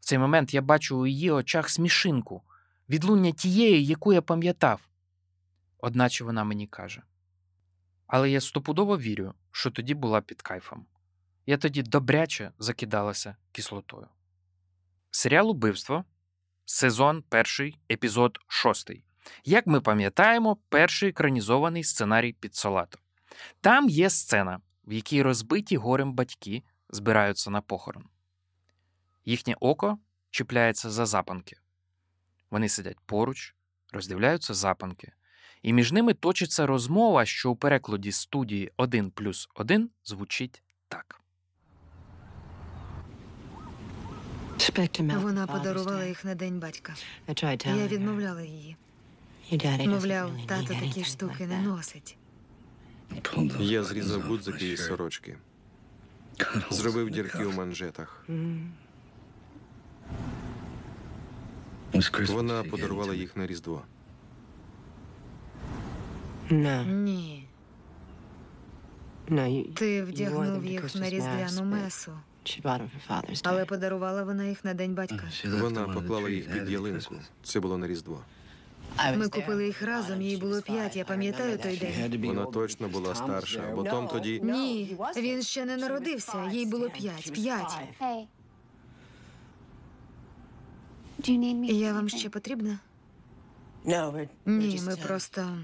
В 0.00 0.04
цей 0.04 0.18
момент 0.18 0.54
я 0.54 0.62
бачу 0.62 0.98
у 0.98 1.06
її 1.06 1.30
очах 1.30 1.70
смішинку, 1.70 2.42
відлуння 2.88 3.32
тієї, 3.32 3.86
яку 3.86 4.12
я 4.12 4.22
пам'ятав. 4.22 4.88
Одначе 5.78 6.24
вона 6.24 6.44
мені 6.44 6.66
каже. 6.66 7.02
Але 8.06 8.30
я 8.30 8.40
стопудово 8.40 8.98
вірю, 8.98 9.34
що 9.50 9.70
тоді 9.70 9.94
була 9.94 10.20
під 10.20 10.42
кайфом. 10.42 10.86
Я 11.46 11.58
тоді 11.58 11.82
добряче 11.82 12.52
закидалася 12.58 13.36
кислотою. 13.52 14.08
Серіал 15.10 15.50
Убивство, 15.50 16.04
сезон 16.64 17.22
перший, 17.22 17.78
епізод 17.90 18.38
шостий. 18.46 19.04
Як 19.44 19.66
ми 19.66 19.80
пам'ятаємо, 19.80 20.56
перший 20.68 21.08
екранізований 21.08 21.84
сценарій 21.84 22.32
під 22.32 22.54
Салато. 22.54 22.98
Там 23.60 23.88
є 23.88 24.10
сцена, 24.10 24.60
в 24.84 24.92
якій 24.92 25.22
розбиті 25.22 25.76
горем 25.76 26.12
батьки 26.12 26.62
збираються 26.90 27.50
на 27.50 27.60
похорон. 27.60 28.04
Їхнє 29.24 29.56
око 29.60 29.98
чіпляється 30.30 30.90
за 30.90 31.06
запанки. 31.06 31.56
Вони 32.50 32.68
сидять 32.68 33.00
поруч, 33.06 33.54
роздивляються 33.92 34.54
запанки, 34.54 35.12
і 35.62 35.72
між 35.72 35.92
ними 35.92 36.14
точиться 36.14 36.66
розмова, 36.66 37.26
що 37.26 37.50
у 37.50 37.56
перекладі 37.56 38.12
студії 38.12 38.72
1 38.76 39.10
плюс 39.10 39.48
1 39.54 39.90
звучить 40.04 40.62
так. 40.88 41.20
Вона 45.18 45.46
подарувала 45.46 46.04
їх 46.04 46.24
на 46.24 46.34
день 46.34 46.60
батька. 46.60 46.94
Я 47.64 47.86
відмовляла 47.86 48.42
її. 48.42 48.76
Мовляв, 49.86 50.30
тато 50.46 50.74
такі 50.74 51.04
штуки 51.04 51.46
не 51.46 51.58
носить. 51.58 52.16
Я 53.60 53.84
зрізав 53.84 54.22
гудзики 54.22 54.68
із 54.72 54.86
сорочки, 54.86 55.36
зробив 56.70 57.10
дірки 57.10 57.44
у 57.44 57.52
манжетах. 57.52 58.26
Вона 62.28 62.62
подарувала 62.64 63.14
їх 63.14 63.36
на 63.36 63.46
Різдво. 63.46 63.82
Ні. 66.84 67.48
Ти 69.74 70.02
вдягнув 70.02 70.64
їх 70.64 70.94
на 70.94 71.10
різдвяну 71.10 71.64
месу, 71.64 72.12
але 73.44 73.64
подарувала 73.64 74.24
вона 74.24 74.44
їх 74.44 74.64
на 74.64 74.74
день 74.74 74.94
батька. 74.94 75.22
Вона 75.44 75.88
поклала 75.88 76.30
їх 76.30 76.52
під 76.52 76.70
ялинку. 76.70 77.14
Це 77.42 77.60
було 77.60 77.78
на 77.78 77.86
Різдво. 77.86 78.20
Ми 79.16 79.28
купили 79.28 79.66
їх 79.66 79.82
разом, 79.82 80.22
їй 80.22 80.36
було 80.36 80.62
п'ять, 80.62 80.96
я 80.96 81.04
пам'ятаю 81.04 81.58
той 81.58 81.76
день. 81.76 81.92
Вона 82.28 82.46
точно 82.52 82.88
була 82.88 83.14
старша, 83.14 83.72
бо 83.74 83.82
Том 83.84 84.08
тоді. 84.08 84.40
Ні, 84.40 84.96
він 85.16 85.42
ще 85.42 85.64
не 85.64 85.76
народився, 85.76 86.50
їй 86.52 86.66
було 86.66 86.90
п'ять. 86.90 87.32
П'ять. 87.32 87.78
Я 91.72 91.92
вам 91.92 92.08
ще 92.08 92.28
потрібна? 92.30 92.78
Ні, 94.46 94.80
ми 94.86 94.96
просто 94.96 95.58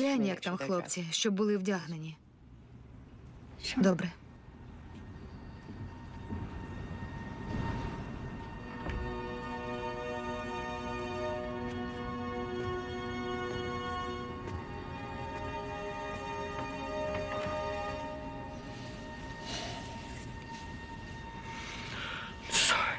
глянь, 0.00 0.26
як 0.26 0.40
там 0.40 0.56
хлопці, 0.56 1.06
щоб 1.10 1.34
були 1.34 1.56
вдягнені. 1.56 2.16
Добре. 3.76 4.12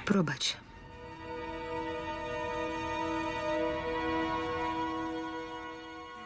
Пробач. 0.10 0.58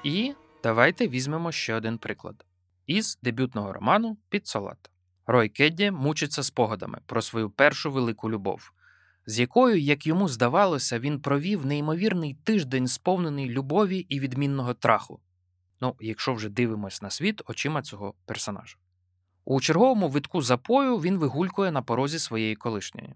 І 0.03 0.33
давайте 0.63 1.07
візьмемо 1.07 1.51
ще 1.51 1.75
один 1.75 1.97
приклад 1.97 2.45
із 2.87 3.19
дебютного 3.23 3.73
роману 3.73 4.17
Підсолат. 4.29 4.91
Рой 5.27 5.49
Кедді 5.49 5.91
мучиться 5.91 6.43
спогадами 6.43 6.99
про 7.05 7.21
свою 7.21 7.49
першу 7.49 7.91
велику 7.91 8.29
любов, 8.29 8.71
з 9.25 9.39
якою, 9.39 9.79
як 9.79 10.07
йому 10.07 10.27
здавалося, 10.27 10.99
він 10.99 11.19
провів 11.21 11.65
неймовірний 11.65 12.33
тиждень, 12.43 12.87
сповнений 12.87 13.49
любові 13.49 13.97
і 13.99 14.19
відмінного 14.19 14.73
траху. 14.73 15.19
Ну, 15.81 15.95
якщо 15.99 16.33
вже 16.33 16.49
дивимось 16.49 17.01
на 17.01 17.09
світ 17.09 17.41
очима 17.45 17.81
цього 17.81 18.13
персонажа. 18.25 18.77
У 19.45 19.61
черговому 19.61 20.09
витку 20.09 20.41
запою 20.41 20.97
він 20.97 21.17
вигулькує 21.17 21.71
на 21.71 21.81
порозі 21.81 22.19
своєї 22.19 22.55
колишньої, 22.55 23.15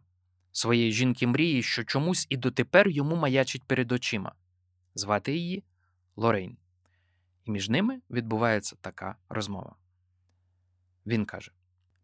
своєї 0.58 0.92
жінки 0.92 1.28
мрії, 1.28 1.64
що 1.64 1.84
чомусь 1.84 2.28
і 2.30 2.38
дотепер 2.38 2.88
йому 2.90 3.16
маячить 3.16 3.64
перед 3.64 3.92
очима. 3.92 4.32
Звати 4.96 5.38
її 5.38 5.64
Лорейн. 6.16 6.58
І 7.46 7.52
між 7.52 7.70
ними 7.70 8.02
відбувається 8.10 8.76
така 8.82 9.16
розмова. 9.30 9.76
Він 11.06 11.26
каже: 11.26 11.52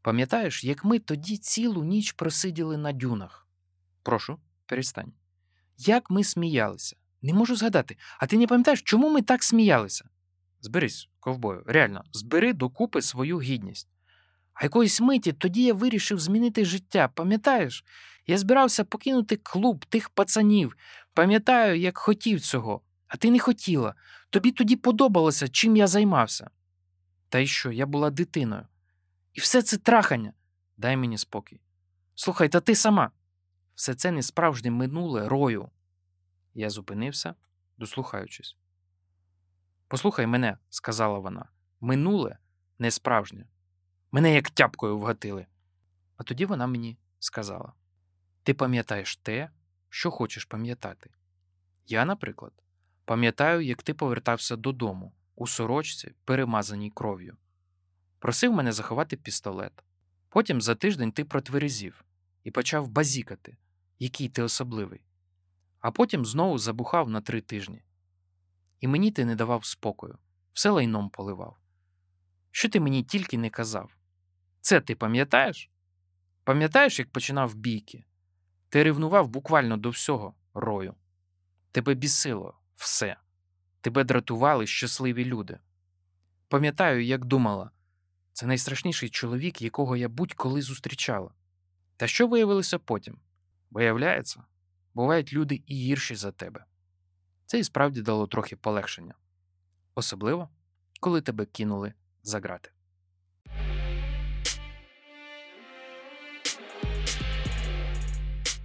Пам'ятаєш, 0.02 0.63
як 0.63 0.86
ми 0.86 1.00
тоді 1.00 1.38
цілу 1.38 1.84
ніч 1.84 2.12
просиділи 2.12 2.78
на 2.78 2.92
дюнах? 2.92 3.48
Прошу, 4.04 4.39
перестань. 4.66 5.13
Як 5.78 6.10
ми 6.10 6.24
сміялися? 6.24 6.96
Не 7.22 7.34
можу 7.34 7.56
згадати. 7.56 7.98
А 8.20 8.28
ти 8.28 8.38
не 8.38 8.48
пам'ятаєш, 8.48 8.82
чому 8.82 9.10
ми 9.10 9.22
так 9.22 9.44
сміялися? 9.44 10.10
Зберись, 10.62 11.10
ковбою, 11.20 11.63
реально, 11.66 12.04
збери 12.12 12.54
докупи 12.54 13.02
свою 13.02 13.42
гідність. 13.42 13.88
А 14.54 14.63
якоїсь 14.63 15.02
миті 15.02 15.34
тоді 15.34 15.63
я 15.63 15.74
вирішив 15.74 16.20
змінити 16.20 16.66
життя. 16.66 17.08
Пам'ятаєш? 17.08 17.86
Я 18.28 18.38
збирався 18.38 18.84
покинути 18.84 19.38
клуб 19.38 19.86
тих 19.86 20.10
пацанів. 20.10 20.78
Пам'ятаю, 21.14 21.80
як 21.80 21.98
хотів 21.98 22.42
цього, 22.42 22.82
а 23.08 23.18
ти 23.18 23.32
не 23.32 23.40
хотіла. 23.40 23.96
Тобі 24.30 24.52
тоді 24.52 24.76
подобалося, 24.76 25.48
чим 25.48 25.76
я 25.76 25.88
займався. 25.88 26.50
Та 27.30 27.40
й 27.40 27.48
що, 27.48 27.72
я 27.72 27.86
була 27.86 28.10
дитиною. 28.10 28.68
І 29.34 29.40
все 29.40 29.62
це 29.62 29.78
трахання. 29.78 30.34
Дай 30.78 30.98
мені 30.98 31.18
спокій. 31.18 31.62
Слухай, 32.16 32.50
та 32.50 32.60
ти 32.60 32.76
сама. 32.76 33.12
Все 33.76 33.96
це 33.96 34.12
не 34.12 34.24
справжнє 34.24 34.72
минуле 34.72 35.28
рою. 35.30 35.70
Я 36.54 36.70
зупинився, 36.70 37.36
дослухаючись. 37.78 38.58
Послухай 39.88 40.28
мене, 40.28 40.58
сказала 40.70 41.20
вона, 41.20 41.46
минуле 41.82 42.38
не 42.80 42.92
справжнє. 42.92 43.46
Мене 44.12 44.34
як 44.34 44.50
тяпкою 44.50 45.00
вгатили. 45.00 45.46
А 46.18 46.24
тоді 46.24 46.46
вона 46.46 46.68
мені 46.68 46.98
сказала: 47.20 47.74
Ти 48.43 48.53
пам'ятаєш 48.53 49.17
те, 49.17 49.49
що 49.89 50.12
хочеш 50.12 50.45
пам'ятати. 50.45 51.10
Я, 51.88 52.06
наприклад, 52.06 52.53
пам'ятаю, 53.06 53.62
як 53.62 53.84
ти 53.84 53.93
повертався 53.93 54.56
додому 54.56 55.13
у 55.36 55.47
сорочці, 55.47 56.12
перемазаній 56.25 56.91
кров'ю. 56.91 57.38
Просив 58.19 58.53
мене 58.53 58.71
заховати 58.71 59.17
пістолет. 59.17 59.84
Потім 60.29 60.62
за 60.62 60.75
тиждень 60.75 61.12
ти 61.12 61.25
протверезів 61.25 62.03
і 62.43 62.51
почав 62.51 62.88
базікати, 62.88 63.58
який 63.99 64.29
ти 64.29 64.43
особливий. 64.43 65.01
А 65.79 65.91
потім 65.91 66.25
знову 66.25 66.58
забухав 66.58 67.10
на 67.10 67.21
три 67.21 67.41
тижні. 67.41 67.84
І 68.79 68.88
мені 68.88 69.12
ти 69.12 69.25
не 69.25 69.36
давав 69.36 69.65
спокою, 69.65 70.17
все 70.53 70.69
лайном 70.69 71.10
поливав. 71.10 71.58
Що 72.51 72.69
ти 72.69 72.79
мені 72.79 73.03
тільки 73.03 73.38
не 73.38 73.49
казав? 73.49 73.97
Це 74.62 74.82
ти 74.82 74.95
пам'ятаєш? 74.95 75.69
Пам'ятаєш, 76.43 76.99
як 76.99 77.10
починав 77.10 77.56
бійки? 77.56 78.06
Ти 78.74 78.84
ревнував 78.84 79.28
буквально 79.28 79.78
до 79.78 79.90
всього 79.90 80.34
рою. 80.54 80.96
Тебе 81.72 81.94
бісило 81.94 82.58
все. 82.76 83.18
Тебе 83.82 84.04
дратували 84.04 84.68
щасливі 84.68 85.26
люди. 85.26 85.60
Пам'ятаю, 86.48 87.06
як 87.06 87.26
думала, 87.26 87.72
це 88.32 88.46
найстрашніший 88.46 89.10
чоловік, 89.10 89.62
якого 89.62 89.98
я 89.98 90.10
будь-коли 90.10 90.62
зустрічала. 90.62 91.32
Та 91.98 92.08
що 92.08 92.28
виявилося 92.28 92.80
потім? 92.80 93.20
Виявляється, 93.72 94.44
бувають 94.94 95.34
люди 95.34 95.64
і 95.68 95.76
гірші 95.76 96.16
за 96.16 96.32
тебе. 96.32 96.66
Це 97.46 97.60
і 97.60 97.64
справді 97.64 98.02
дало 98.02 98.28
трохи 98.28 98.56
полегшення. 98.56 99.14
Особливо, 99.96 100.50
коли 101.00 101.22
тебе 101.22 101.46
кинули 101.46 101.94
за 102.24 102.40
грати. 102.40 102.72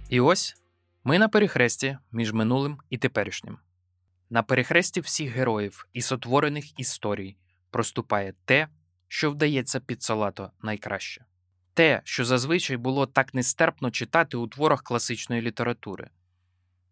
І 0.09 0.19
ось 0.19 0.55
ми 1.03 1.19
на 1.19 1.29
перехресті 1.29 1.97
між 2.11 2.33
минулим 2.33 2.77
і 2.89 2.97
теперішнім. 2.97 3.57
На 4.29 4.43
перехресті 4.43 5.01
всіх 5.01 5.31
героїв 5.31 5.87
і 5.93 6.01
сотворених 6.01 6.79
історій 6.79 7.35
проступає 7.71 8.33
те, 8.45 8.67
що 9.07 9.31
вдається 9.31 9.79
під 9.79 10.03
салато 10.03 10.51
найкраще. 10.61 11.25
Те, 11.73 12.01
що 12.03 12.25
зазвичай 12.25 12.77
було 12.77 13.05
так 13.05 13.33
нестерпно 13.33 13.91
читати 13.91 14.37
у 14.37 14.47
творах 14.47 14.83
класичної 14.83 15.41
літератури, 15.41 16.09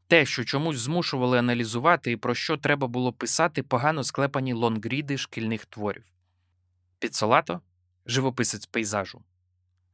те, 0.07 0.25
що 0.25 0.43
чомусь 0.43 0.77
змушували 0.77 1.39
аналізувати 1.39 2.11
і 2.11 2.17
про 2.17 2.35
що 2.35 2.57
треба 2.57 2.87
було 2.87 3.13
писати 3.13 3.63
погано 3.63 4.03
склепані 4.03 4.53
лонгріди 4.53 5.17
шкільних 5.17 5.65
творів. 5.65 6.03
Підсолато 6.99 7.61
живописець 8.05 8.65
пейзажу, 8.65 9.23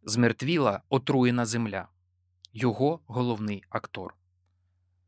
змертвіла 0.03 0.81
отруєна 0.89 1.45
земля, 1.45 1.87
його 2.53 2.99
головний 3.05 3.63
актор. 3.69 4.15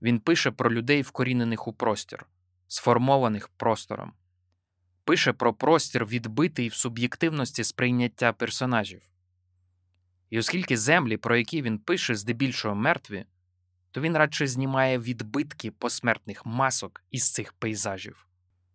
Він 0.02 0.20
пише 0.20 0.52
про 0.52 0.74
людей, 0.74 1.02
вкорінених 1.02 1.68
у 1.68 1.74
простір, 1.74 2.26
сформованих 2.68 3.48
простором, 3.50 4.14
пише 5.04 5.34
про 5.34 5.54
простір, 5.54 6.06
відбитий 6.06 6.70
в 6.70 6.74
суб'єктивності 6.74 7.64
сприйняття 7.64 8.34
персонажів. 8.34 9.02
І 10.30 10.40
оскільки 10.40 10.78
землі, 10.78 11.18
про 11.18 11.38
які 11.38 11.62
він 11.62 11.80
пише, 11.80 12.16
здебільшого 12.16 12.76
мертві, 12.76 13.26
то 13.92 14.02
він 14.02 14.18
радше 14.18 14.48
знімає 14.48 15.00
відбитки 15.00 15.72
посмертних 15.72 16.46
масок 16.46 17.04
із 17.12 17.32
цих 17.32 17.54
пейзажів, 17.54 18.28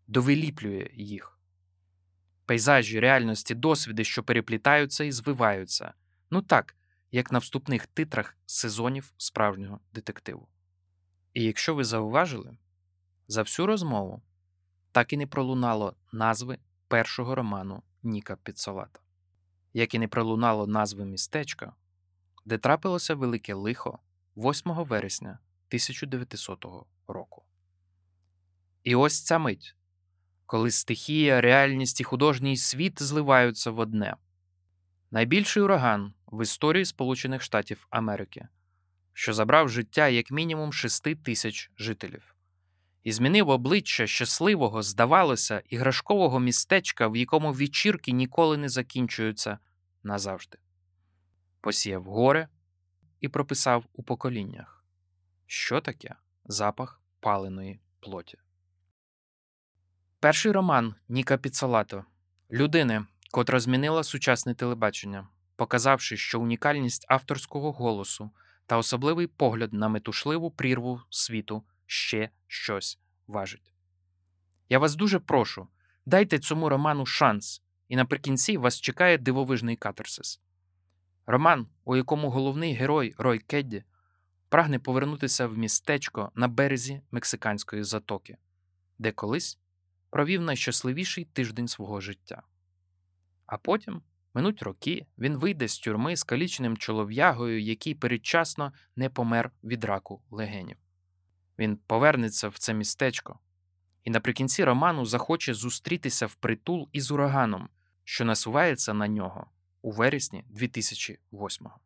довиліплює 0.07 0.91
їх. 0.95 1.39
Пейзажі 2.47 3.01
реальності 3.01 3.55
досвіди, 3.55 4.05
що 4.05 4.23
переплітаються 4.23 5.05
і 5.05 5.13
звиваються, 5.13 5.93
ну 6.31 6.43
так, 6.43 6.77
як 7.13 7.33
на 7.33 7.39
вступних 7.39 7.87
титрах 7.87 8.37
сезонів 8.47 9.13
справжнього 9.17 9.81
детективу. 9.93 10.49
І 11.35 11.45
якщо 11.45 11.75
ви 11.75 11.85
зауважили, 11.85 12.57
за 13.29 13.43
всю 13.43 13.67
розмову 13.67 14.23
так 14.93 15.13
і 15.13 15.17
не 15.17 15.27
пролунало 15.27 15.95
назви 16.13 16.59
першого 16.89 17.35
роману 17.35 17.83
Ніка 18.03 18.37
Підсолата, 18.37 19.01
як 19.75 19.95
і 19.95 19.99
не 19.99 20.09
пролунало 20.09 20.67
назви 20.67 21.05
містечка, 21.05 21.73
де 22.45 22.59
трапилося 22.59 23.15
велике 23.15 23.55
лихо 23.55 23.99
8 24.37 24.73
вересня 24.75 25.39
1900 25.69 26.67
року. 27.09 27.43
І 28.85 28.95
ось 28.95 29.23
ця 29.23 29.39
мить, 29.39 29.77
коли 30.47 30.71
стихія, 30.71 31.41
реальність 31.41 32.01
і 32.01 32.05
художній 32.05 32.57
світ 32.57 33.03
зливаються 33.03 33.71
в 33.71 33.79
одне. 33.79 34.17
Найбільший 35.11 35.63
ураган 35.63 36.13
в 36.31 36.43
історії 36.43 36.85
Сполучених 36.85 37.43
Штатів 37.43 37.87
Америки, 37.91 38.49
що 39.13 39.33
забрав 39.35 39.69
життя 39.69 40.09
як 40.09 40.31
мінімум 40.31 40.73
6 40.73 41.23
тисяч 41.23 41.71
жителів, 41.79 42.35
і 43.05 43.13
змінив 43.13 43.49
обличчя 43.49 44.07
щасливого, 44.07 44.83
здавалося, 44.83 45.63
іграшкового 45.67 46.41
містечка, 46.41 47.09
в 47.09 47.17
якому 47.17 47.53
вечірки 47.53 48.13
ніколи 48.13 48.57
не 48.57 48.69
закінчуються 48.69 49.59
назавжди. 50.03 50.59
Посіяв 51.61 52.05
горе 52.05 52.49
і 53.21 53.29
прописав 53.29 53.85
у 53.93 54.03
поколіннях, 54.03 54.85
що 55.47 55.81
таке 55.81 56.15
запах 56.45 57.01
паленої 57.21 57.81
плоті. 58.01 58.39
Перший 60.21 60.53
роман 60.53 60.95
Ніка 61.09 61.37
Піцалато 61.37 62.05
людини, 62.51 63.05
котра 63.31 63.61
змінила 63.61 64.03
сучасне 64.03 64.55
телебачення, 64.55 65.29
показавши, 65.61 66.17
що 66.17 66.41
унікальність 66.41 67.07
авторського 67.09 67.73
голосу 67.73 68.31
та 68.67 68.77
особливий 68.77 69.27
погляд 69.27 69.73
на 69.73 69.89
метушливу 69.89 70.51
прірву 70.51 71.01
світу 71.11 71.65
ще 71.87 72.31
щось 72.47 72.99
важить. 73.27 73.73
Я 74.69 74.79
вас 74.79 74.97
дуже 74.97 75.19
прошу, 75.19 75.69
дайте 76.07 76.39
цьому 76.39 76.69
роману 76.69 77.07
шанс, 77.07 77.63
і 77.89 77.97
наприкінці 77.97 78.57
вас 78.57 78.81
чекає 78.81 79.19
дивовижний 79.19 79.77
катарсис. 79.77 80.41
Роман, 81.27 81.67
у 81.85 81.97
якому 81.97 82.31
головний 82.31 82.75
герой 82.75 83.15
Рой 83.19 83.39
Кедді 83.39 83.85
прагне 84.49 84.79
повернутися 84.79 85.47
в 85.47 85.59
містечко 85.59 86.33
на 86.35 86.49
березі 86.49 87.03
мексиканської 87.11 87.85
затоки, 87.85 88.37
де 88.99 89.13
колись 89.13 89.59
провів 90.11 90.43
найщасливіший 90.43 91.25
тиждень 91.25 91.69
свого 91.69 92.01
життя. 92.01 92.43
А 93.47 93.59
потім, 93.59 94.03
минуть 94.35 94.63
роки, 94.63 95.07
він 95.19 95.37
вийде 95.37 95.69
з 95.69 95.79
тюрми 95.79 96.17
з 96.17 96.25
каліченим 96.25 96.77
чолов'ягою, 96.77 97.61
який 97.61 97.95
передчасно 97.95 98.73
не 98.97 99.11
помер 99.11 99.51
від 99.65 99.85
раку 99.85 100.23
легенів. 100.31 100.77
Він 101.59 101.77
повернеться 101.77 102.49
в 102.49 102.59
це 102.59 102.75
містечко 102.75 103.39
і 104.05 104.11
наприкінці 104.11 104.65
роману 104.65 105.07
захоче 105.07 105.55
зустрітися 105.55 106.27
в 106.27 106.35
притул 106.35 106.89
із 106.93 107.11
ураганом, 107.11 107.69
що 108.05 108.25
насувається 108.25 108.95
на 108.95 109.09
нього 109.09 109.47
у 109.83 109.91
вересні 109.91 110.45
2008-го. 110.51 111.79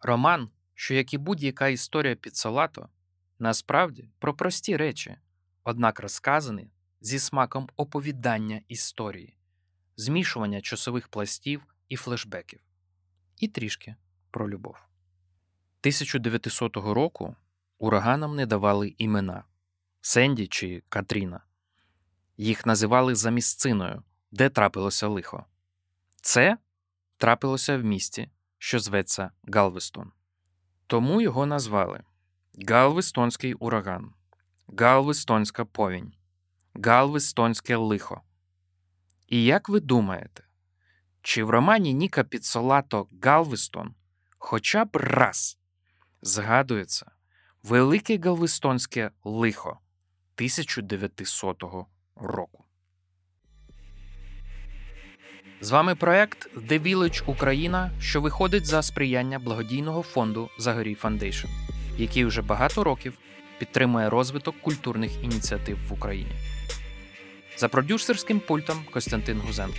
Роман, 0.00 0.50
що 0.74 0.94
як 0.94 1.14
і 1.14 1.18
будь-яка 1.18 1.68
історія 1.68 2.14
Піццолато, 2.14 2.88
насправді 3.38 4.10
про 4.18 4.34
прості 4.34 4.76
речі, 4.76 5.16
однак 5.64 6.00
розказаний 6.00 6.70
зі 7.00 7.18
смаком 7.18 7.68
оповідання 7.76 8.60
історії, 8.68 9.36
змішування 10.00 10.60
часових 10.60 11.08
пластів 11.08 11.66
і 11.88 11.96
флешбеків, 11.96 12.60
і 13.36 13.48
трішки 13.48 13.96
про 14.30 14.50
любов. 14.50 14.76
1900 15.80 16.76
року 16.76 17.36
ураганам 17.78 18.36
не 18.36 18.46
давали 18.46 18.94
імена 18.98 19.44
Сенді 20.00 20.46
чи 20.46 20.82
Катріна. 20.88 21.40
Їх 22.36 22.66
називали 22.66 23.14
за 23.14 23.30
місциною, 23.30 24.02
де 24.30 24.48
трапилося 24.48 25.08
лихо. 25.08 25.44
Це 26.22 26.58
трапилося 27.16 27.78
в 27.78 27.84
місті, 27.84 28.30
що 28.58 28.78
зветься 28.78 29.30
Галвестон. 29.44 30.12
Тому 30.86 31.20
його 31.20 31.46
назвали 31.46 32.02
Галвестонський 32.68 33.54
ураган, 33.54 34.14
Галвестонська 34.78 35.64
повінь, 35.64 36.12
Галвестонське 36.74 37.76
лихо. 37.76 38.22
І 39.30 39.44
як 39.44 39.68
ви 39.68 39.80
думаєте, 39.80 40.44
чи 41.22 41.44
в 41.44 41.50
романі 41.50 41.94
Ніка 41.94 42.24
Піцолато 42.24 43.06
Галвестон 43.22 43.94
хоча 44.38 44.84
б 44.84 44.96
раз 44.96 45.58
згадується 46.22 47.10
Велике 47.62 48.18
Галвестонське 48.18 49.10
лихо 49.24 49.68
1900 49.68 51.62
року? 52.16 52.64
З 55.60 55.70
вами 55.70 55.94
проект 55.94 56.56
The 56.56 56.82
Village 56.82 57.30
Україна, 57.30 57.90
що 58.00 58.20
виходить 58.20 58.66
за 58.66 58.82
сприяння 58.82 59.38
благодійного 59.38 60.02
фонду 60.02 60.48
Загорій 60.58 60.96
Foundation, 61.02 61.48
який 61.98 62.24
вже 62.24 62.42
багато 62.42 62.84
років 62.84 63.18
підтримує 63.58 64.10
розвиток 64.10 64.60
культурних 64.60 65.24
ініціатив 65.24 65.78
в 65.88 65.92
Україні. 65.92 66.32
За 67.60 67.68
продюсерським 67.68 68.40
пультом 68.40 68.84
Костянтин 68.92 69.40
Гузенко, 69.40 69.78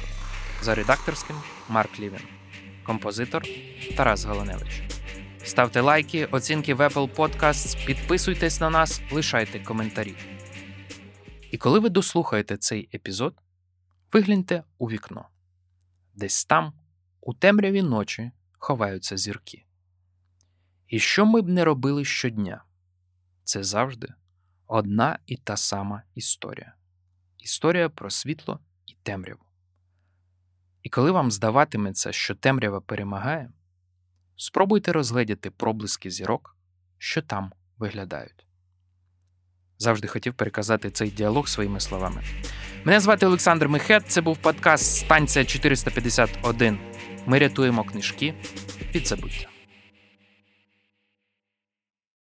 за 0.61 0.75
редакторським 0.75 1.36
Марк 1.69 1.99
Лівін, 1.99 2.21
композитор 2.84 3.43
Тарас 3.97 4.25
Галаневич. 4.25 4.82
Ставте 5.43 5.82
лайки, 5.82 6.25
оцінки 6.25 6.73
в 6.73 6.82
Apple 6.82 7.15
Podcasts, 7.15 7.86
підписуйтесь 7.86 8.59
на 8.59 8.69
нас, 8.69 9.01
лишайте 9.11 9.59
коментарі. 9.59 10.15
І 11.51 11.57
коли 11.57 11.79
ви 11.79 11.89
дослухаєте 11.89 12.57
цей 12.57 12.89
епізод, 12.93 13.41
вигляньте 14.13 14.63
у 14.77 14.89
вікно. 14.89 15.27
Десь 16.13 16.45
там, 16.45 16.73
у 17.21 17.34
темряві 17.34 17.82
ночі, 17.82 18.32
ховаються 18.57 19.17
зірки. 19.17 19.65
І 20.88 20.99
що 20.99 21.25
ми 21.25 21.41
б 21.41 21.49
не 21.49 21.65
робили 21.65 22.05
щодня, 22.05 22.63
це 23.43 23.63
завжди 23.63 24.13
одна 24.67 25.19
і 25.25 25.38
та 25.38 25.57
сама 25.57 26.03
історія 26.15 26.73
історія 27.42 27.89
про 27.89 28.10
світло 28.10 28.60
і 28.86 28.96
темряву. 29.04 29.42
І 30.84 30.89
коли 30.89 31.12
вам 31.12 31.32
здаватиметься, 31.32 32.12
що 32.12 32.36
темрява 32.36 32.82
перемагає, 32.82 33.52
спробуйте 34.36 34.92
розгледіти 34.92 35.52
проблиски 35.52 36.10
зірок, 36.10 36.58
що 36.98 37.22
там 37.22 37.52
виглядають. 37.78 38.46
Завжди 39.78 40.08
хотів 40.08 40.34
переказати 40.34 40.92
цей 40.92 41.10
діалог 41.10 41.48
своїми 41.48 41.80
словами. 41.80 42.24
Мене 42.84 43.00
звати 43.00 43.26
Олександр 43.26 43.68
Михет. 43.68 44.08
Це 44.08 44.22
був 44.22 44.38
подкаст 44.38 44.96
Станція 44.96 45.46
451. 45.46 46.80
Ми 47.26 47.39
рятуємо 47.39 47.84
книжки 47.84 48.34
від 48.96 49.08
забуття. 49.08 49.51